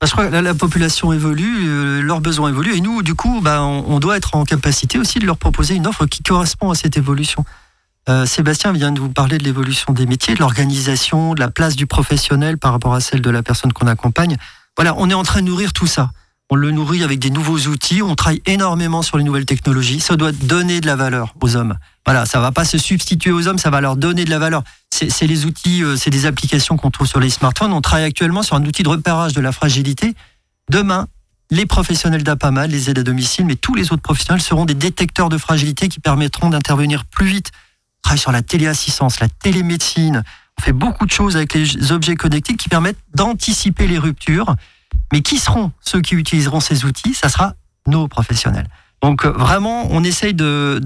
Bah, 0.01 0.09
je 0.09 0.13
crois 0.13 0.27
que 0.27 0.35
la 0.35 0.55
population 0.55 1.13
évolue, 1.13 1.69
euh, 1.69 2.03
leurs 2.03 2.21
besoins 2.21 2.49
évoluent, 2.49 2.77
et 2.77 2.81
nous, 2.81 3.03
du 3.03 3.15
coup, 3.15 3.41
bah, 3.41 3.63
on, 3.63 3.85
on 3.87 4.01
doit 4.01 4.17
être 4.17 4.35
en 4.35 4.45
capacité 4.45 4.99
aussi 4.99 5.21
de 5.21 5.27
leur 5.27 5.37
proposer 5.39 5.77
une 5.77 5.87
offre 5.87 6.07
qui 6.07 6.25
correspond 6.25 6.71
à 6.71 6.75
cette 6.75 6.97
évolution. 6.97 7.45
Euh, 8.09 8.27
Sébastien 8.27 8.73
vient 8.73 8.91
de 8.91 8.99
vous 8.99 9.11
parler 9.11 9.39
de 9.39 9.45
l'évolution 9.45 9.93
des 9.93 10.07
métiers, 10.07 10.35
de 10.35 10.41
l'organisation, 10.41 11.35
de 11.35 11.41
la 11.41 11.51
place 11.51 11.77
du 11.77 11.87
professionnel 11.87 12.59
par 12.59 12.73
rapport 12.73 12.95
à 12.95 13.01
celle 13.01 13.21
de 13.23 13.31
la 13.31 13.45
personne 13.45 13.73
qu'on 13.73 13.87
accompagne. 13.87 14.37
Voilà, 14.77 14.95
on 14.97 15.11
est 15.11 15.15
en 15.15 15.23
train 15.23 15.43
de 15.43 15.47
nourrir 15.47 15.73
tout 15.73 15.87
ça. 15.87 16.11
On 16.51 16.55
le 16.55 16.71
nourrit 16.71 17.03
avec 17.03 17.19
des 17.19 17.31
nouveaux 17.31 17.59
outils, 17.61 18.03
on 18.03 18.15
travaille 18.15 18.43
énormément 18.45 19.01
sur 19.01 19.17
les 19.17 19.25
nouvelles 19.25 19.47
technologies. 19.47 20.01
Ça 20.01 20.17
doit 20.17 20.33
donner 20.33 20.83
de 20.83 20.87
la 20.87 20.97
valeur 20.97 21.35
aux 21.41 21.57
hommes. 21.57 21.79
Voilà, 22.05 22.27
ça 22.27 22.41
va 22.41 22.53
pas 22.53 22.67
se 22.67 22.77
substituer 22.77 23.31
aux 23.31 23.49
hommes, 23.49 23.59
ça 23.59 23.71
va 23.71 23.81
leur 23.81 23.97
donner 23.97 24.27
de 24.27 24.31
la 24.31 24.39
valeur. 24.39 24.63
C'est 24.91 25.27
les 25.27 25.47
outils, 25.47 25.83
euh, 25.83 25.97
c'est 25.97 26.11
des 26.11 26.27
applications 26.27 26.77
qu'on 26.77 26.91
trouve 26.91 27.07
sur 27.07 27.21
les 27.21 27.31
smartphones. 27.31 27.73
On 27.73 27.81
travaille 27.81 28.05
actuellement 28.05 28.43
sur 28.43 28.57
un 28.57 28.65
outil 28.67 28.83
de 28.83 28.89
repérage 28.91 29.33
de 29.33 29.41
la 29.41 29.51
fragilité. 29.51 30.15
Demain, 30.69 31.07
les 31.51 31.65
professionnels 31.65 32.23
d'APAMA, 32.23 32.67
les 32.67 32.91
aides 32.91 32.99
à 32.99 33.03
domicile, 33.03 33.47
mais 33.47 33.57
tous 33.57 33.75
les 33.75 33.93
autres 33.93 34.03
professionnels 34.03 34.43
seront 34.43 34.65
des 34.65 34.75
détecteurs 34.75 35.29
de 35.29 35.39
fragilité 35.39 35.89
qui 35.89 36.01
permettront 36.01 36.51
d'intervenir 36.51 37.05
plus 37.07 37.27
vite. 37.27 37.51
On 37.55 38.03
travaille 38.03 38.19
sur 38.19 38.33
la 38.33 38.43
téléassistance, 38.43 39.21
la 39.21 39.29
télémédecine. 39.29 40.23
On 40.59 40.63
fait 40.63 40.73
beaucoup 40.73 41.07
de 41.07 41.11
choses 41.11 41.37
avec 41.37 41.55
les 41.55 41.93
objets 41.93 42.15
connectés 42.15 42.57
qui 42.57 42.69
permettent 42.69 43.01
d'anticiper 43.15 43.87
les 43.87 43.99
ruptures. 43.99 44.55
Mais 45.13 45.23
qui 45.23 45.39
seront 45.39 45.73
ceux 45.81 46.01
qui 46.01 46.15
utiliseront 46.15 46.61
ces 46.61 46.85
outils? 46.85 47.15
Ça 47.15 47.29
sera 47.29 47.55
nos 47.87 48.09
professionnels. 48.09 48.69
Donc 49.03 49.25
euh, 49.25 49.31
vraiment, 49.31 49.89
on 49.91 50.05
essaye 50.05 50.35
de 50.35 50.79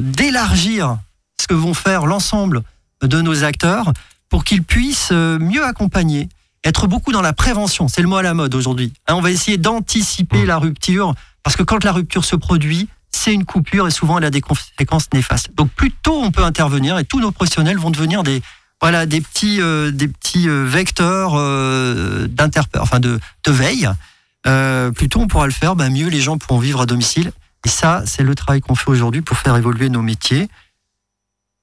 d'élargir 0.00 0.98
ce 1.40 1.46
que 1.46 1.54
vont 1.54 1.74
faire 1.74 2.06
l'ensemble 2.06 2.62
de 3.02 3.20
nos 3.20 3.44
acteurs 3.44 3.92
pour 4.28 4.44
qu'ils 4.44 4.62
puissent 4.62 5.10
euh, 5.12 5.38
mieux 5.38 5.64
accompagner, 5.64 6.28
être 6.64 6.86
beaucoup 6.86 7.12
dans 7.12 7.22
la 7.22 7.32
prévention. 7.32 7.88
C'est 7.88 8.02
le 8.02 8.08
mot 8.08 8.16
à 8.16 8.22
la 8.22 8.34
mode 8.34 8.54
aujourd'hui. 8.54 8.92
Hein, 9.06 9.14
on 9.14 9.20
va 9.20 9.30
essayer 9.30 9.58
d'anticiper 9.58 10.46
la 10.46 10.58
rupture 10.58 11.14
parce 11.42 11.56
que 11.56 11.62
quand 11.62 11.84
la 11.84 11.92
rupture 11.92 12.24
se 12.24 12.36
produit, 12.36 12.88
c'est 13.10 13.34
une 13.34 13.44
coupure 13.44 13.86
et 13.86 13.90
souvent 13.90 14.18
elle 14.18 14.24
a 14.24 14.30
des 14.30 14.40
conséquences 14.40 15.08
néfastes. 15.12 15.54
Donc 15.54 15.70
plus 15.70 15.90
tôt 15.90 16.20
on 16.22 16.30
peut 16.30 16.44
intervenir 16.44 16.98
et 16.98 17.04
tous 17.04 17.20
nos 17.20 17.30
professionnels 17.30 17.78
vont 17.78 17.90
devenir 17.90 18.22
des 18.22 18.42
voilà 18.82 19.06
des 19.06 19.20
petits 19.20 19.62
euh, 19.62 19.92
des 19.92 20.08
petits 20.08 20.48
euh, 20.48 20.64
vecteurs 20.66 21.34
euh, 21.36 22.26
enfin 22.78 23.00
de 23.00 23.20
de 23.44 23.52
veille. 23.52 23.88
Euh, 24.46 24.90
plus 24.90 25.08
tôt 25.08 25.20
on 25.20 25.28
pourra 25.28 25.46
le 25.46 25.52
faire, 25.52 25.76
bah, 25.76 25.88
mieux 25.88 26.08
les 26.08 26.20
gens 26.20 26.36
pourront 26.36 26.58
vivre 26.58 26.80
à 26.80 26.86
domicile. 26.86 27.30
Et 27.64 27.68
ça, 27.68 28.02
c'est 28.06 28.24
le 28.24 28.34
travail 28.34 28.60
qu'on 28.60 28.74
fait 28.74 28.90
aujourd'hui 28.90 29.22
pour 29.22 29.38
faire 29.38 29.56
évoluer 29.56 29.88
nos 29.88 30.02
métiers, 30.02 30.48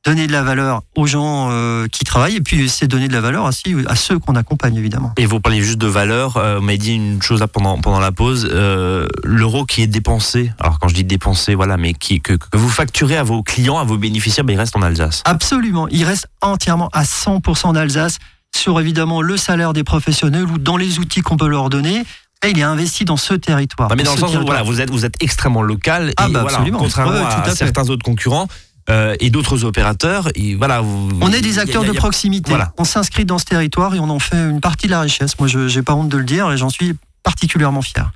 donner 0.05 0.27
de 0.27 0.31
la 0.31 0.43
valeur 0.43 0.81
aux 0.95 1.05
gens 1.05 1.49
euh, 1.51 1.87
qui 1.87 2.05
travaillent 2.05 2.37
et 2.37 2.41
puis 2.41 2.69
c'est 2.69 2.87
donner 2.87 3.07
de 3.07 3.13
la 3.13 3.21
valeur 3.21 3.45
aussi 3.45 3.75
à 3.87 3.95
ceux 3.95 4.17
qu'on 4.17 4.35
accompagne 4.35 4.75
évidemment. 4.77 5.13
Et 5.17 5.25
vous 5.25 5.39
parliez 5.39 5.61
juste 5.61 5.77
de 5.77 5.87
valeur. 5.87 6.37
Euh, 6.37 6.59
on 6.59 6.61
m'a 6.61 6.77
dit 6.77 6.95
une 6.95 7.21
chose 7.21 7.41
là 7.41 7.47
pendant, 7.47 7.79
pendant 7.79 7.99
la 7.99 8.11
pause. 8.11 8.49
Euh, 8.51 9.07
L'euro 9.23 9.65
qui 9.65 9.81
est 9.81 9.87
dépensé, 9.87 10.51
alors 10.59 10.79
quand 10.79 10.87
je 10.87 10.95
dis 10.95 11.03
dépensé, 11.03 11.53
voilà, 11.55 11.77
mais 11.77 11.93
qui, 11.93 12.21
que, 12.21 12.33
que 12.33 12.57
vous 12.57 12.69
facturez 12.69 13.17
à 13.17 13.23
vos 13.23 13.43
clients, 13.43 13.77
à 13.77 13.83
vos 13.83 13.97
bénéficiaires, 13.97 14.45
ben, 14.45 14.53
il 14.53 14.59
reste 14.59 14.75
en 14.77 14.81
Alsace. 14.81 15.21
Absolument. 15.25 15.87
Il 15.89 16.05
reste 16.05 16.27
entièrement 16.41 16.89
à 16.93 17.03
100% 17.03 17.73
d'Alsace 17.73 18.19
sur 18.55 18.79
évidemment 18.79 19.21
le 19.21 19.37
salaire 19.37 19.73
des 19.73 19.83
professionnels 19.83 20.45
ou 20.45 20.57
dans 20.57 20.77
les 20.77 20.99
outils 20.99 21.21
qu'on 21.21 21.37
peut 21.37 21.49
leur 21.49 21.69
donner. 21.69 22.03
Et 22.45 22.51
il 22.51 22.59
est 22.59 22.63
investi 22.63 23.03
dans 23.03 23.17
ce 23.17 23.33
territoire. 23.33 23.89
Non, 23.89 23.95
mais 23.97 24.03
dans 24.03 24.13
le 24.13 24.19
sens 24.19 24.33
où 24.33 24.45
voilà, 24.45 24.63
vous 24.63 24.79
êtes, 24.79 24.89
vous 24.89 25.03
êtes 25.03 25.15
extrêmement 25.21 25.61
local. 25.61 26.13
Ah 26.15 26.27
et 26.29 26.31
bah, 26.31 26.41
voilà, 26.41 26.57
absolument. 26.57 26.79
Contrairement 26.79 27.11
Ouais, 27.11 27.25
à, 27.25 27.53
certains 27.53 27.89
autres 27.89 28.03
concurrents 28.03 28.47
euh, 28.89 29.15
et 29.19 29.29
d'autres 29.29 29.63
opérateurs. 29.65 30.29
Et 30.35 30.55
voilà, 30.55 30.81
vous- 30.81 31.09
On 31.21 31.31
est 31.31 31.41
des 31.41 31.59
acteurs 31.59 31.83
a- 31.83 31.87
de 31.87 31.91
proximité. 31.93 32.49
voilà. 32.49 32.73
On 32.77 32.83
s'inscrit 32.83 33.25
dans 33.25 33.37
ce 33.37 33.45
territoire 33.45 33.93
et 33.95 33.99
on 33.99 34.09
en 34.09 34.19
fait 34.19 34.37
une 34.37 34.61
partie 34.61 34.87
de 34.87 34.91
la 34.91 35.01
richesse. 35.01 35.37
Moi, 35.39 35.47
je 35.47 35.59
n'ai 35.75 35.83
pas 35.83 35.93
honte 35.93 36.09
de 36.09 36.17
le 36.17 36.23
dire 36.23 36.51
et 36.51 36.57
j'en 36.57 36.69
suis 36.69 36.95
particulièrement 37.23 37.81
fier. 37.81 38.11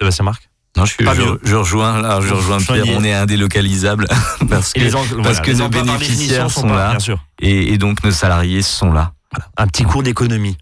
Sébastien 0.00 0.24
Marc? 0.24 0.48
Non, 0.76 0.84
je, 0.84 0.92
suis- 0.92 1.04
Pas 1.04 1.14
je, 1.14 1.22
mieux. 1.22 1.40
je 1.42 1.56
rejoins 1.56 2.00
là, 2.00 2.20
je 2.20 2.32
rejoins 2.32 2.58
Pierre. 2.58 2.84
On 2.90 3.02
est 3.02 3.12
indélocalisable 3.14 4.06
parce 4.48 4.72
que 4.72 4.80
les 4.80 4.94
en- 4.94 5.02
voilà, 5.02 5.34
que 5.40 5.50
les 5.50 5.56
nos 5.56 5.68
bénéficiaires 5.68 6.50
sont 6.50 6.68
là. 6.68 6.90
Bien 6.90 6.98
sûr. 7.00 7.18
et, 7.40 7.72
et 7.72 7.78
donc 7.78 8.04
nos 8.04 8.12
salariés 8.12 8.62
sont 8.62 8.92
là. 8.92 9.12
Un 9.56 9.66
petit 9.66 9.82
cours 9.82 10.02
d'économie. 10.02 10.56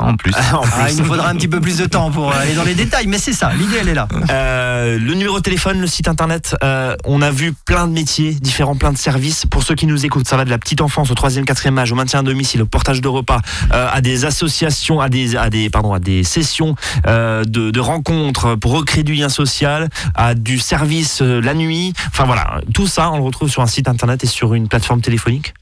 En 0.00 0.16
plus. 0.16 0.32
En 0.52 0.62
plus. 0.62 0.72
Ah, 0.76 0.90
il 0.90 0.96
nous 0.96 1.04
faudra 1.04 1.28
un 1.28 1.36
petit 1.36 1.46
peu 1.46 1.60
plus 1.60 1.78
de 1.78 1.86
temps 1.86 2.10
pour 2.10 2.32
aller 2.32 2.54
dans 2.54 2.64
les 2.64 2.74
détails, 2.74 3.06
mais 3.06 3.18
c'est 3.18 3.32
ça, 3.32 3.52
l'idée 3.54 3.76
elle 3.80 3.88
est 3.88 3.94
là. 3.94 4.08
Euh, 4.28 4.98
le 4.98 5.14
numéro 5.14 5.38
de 5.38 5.42
téléphone, 5.42 5.80
le 5.80 5.86
site 5.86 6.08
internet, 6.08 6.56
euh, 6.64 6.96
on 7.04 7.22
a 7.22 7.30
vu 7.30 7.52
plein 7.52 7.86
de 7.86 7.92
métiers, 7.92 8.34
différents, 8.34 8.74
plein 8.74 8.90
de 8.92 8.98
services. 8.98 9.46
Pour 9.46 9.62
ceux 9.62 9.76
qui 9.76 9.86
nous 9.86 10.04
écoutent, 10.04 10.26
ça 10.26 10.36
va 10.36 10.44
de 10.44 10.50
la 10.50 10.58
petite 10.58 10.80
enfance 10.80 11.12
au 11.12 11.14
troisième, 11.14 11.44
quatrième 11.44 11.78
âge, 11.78 11.92
au 11.92 11.94
maintien 11.94 12.18
à 12.20 12.24
domicile, 12.24 12.62
au 12.62 12.66
portage 12.66 13.00
de 13.00 13.06
repas, 13.06 13.40
euh, 13.72 13.86
à 13.88 14.00
des 14.00 14.24
associations, 14.24 15.00
à 15.00 15.08
des, 15.08 15.36
à 15.36 15.48
des, 15.48 15.70
pardon, 15.70 15.92
à 15.92 16.00
des 16.00 16.24
sessions 16.24 16.74
euh, 17.06 17.44
de, 17.44 17.70
de 17.70 17.80
rencontres 17.80 18.56
pour 18.56 18.72
recréer 18.72 19.04
du 19.04 19.14
lien 19.14 19.28
social, 19.28 19.90
à 20.16 20.34
du 20.34 20.58
service 20.58 21.22
euh, 21.22 21.40
la 21.40 21.54
nuit. 21.54 21.92
Enfin 22.08 22.24
voilà, 22.24 22.60
tout 22.74 22.88
ça, 22.88 23.12
on 23.12 23.18
le 23.18 23.22
retrouve 23.22 23.48
sur 23.48 23.62
un 23.62 23.68
site 23.68 23.86
internet 23.86 24.24
et 24.24 24.26
sur 24.26 24.54
une 24.54 24.66
plateforme 24.66 25.02
téléphonique. 25.02 25.54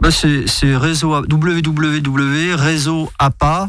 Bah, 0.00 0.10
c'est 0.10 0.44
c'est 0.46 0.74
réseau 0.76 1.22
www.réseauapa 1.28 3.62
euh, 3.62 3.66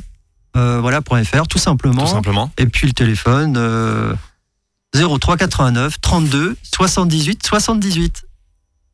voilà, 0.56 1.02
point 1.02 1.24
.fr, 1.24 1.48
tout 1.48 1.58
simplement. 1.58 2.06
Tout 2.06 2.12
simplement. 2.12 2.52
Et 2.58 2.66
puis 2.66 2.88
le 2.88 2.94
téléphone 2.94 3.56
euh, 3.58 4.14
03 4.96 5.38
89 5.38 6.00
32 6.02 6.58
78 6.62 7.46
78. 7.46 8.24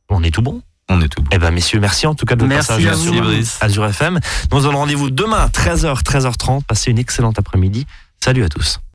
On 0.09 0.23
est 0.23 0.31
tout 0.31 0.41
bon. 0.41 0.61
On 0.89 1.01
est 1.01 1.09
tout 1.09 1.21
bon. 1.21 1.29
Eh 1.33 1.37
ben 1.37 1.51
messieurs, 1.51 1.79
merci 1.79 2.07
en 2.07 2.15
tout 2.15 2.25
cas 2.25 2.35
de 2.35 2.41
votre 2.41 2.49
Merci 2.49 2.67
passage 2.67 2.85
à 2.85 2.95
sur 2.95 3.13
vous. 3.13 3.21
Brice. 3.21 3.57
Azure 3.61 3.85
FM. 3.87 4.19
Nous 4.51 4.61
donne 4.61 4.75
rendez-vous 4.75 5.09
demain 5.09 5.37
à 5.37 5.47
13h, 5.47 6.01
13h30. 6.03 6.63
Passez 6.63 6.91
une 6.91 6.99
excellente 6.99 7.37
après-midi. 7.39 7.85
Salut 8.23 8.43
à 8.43 8.49
tous. 8.49 8.79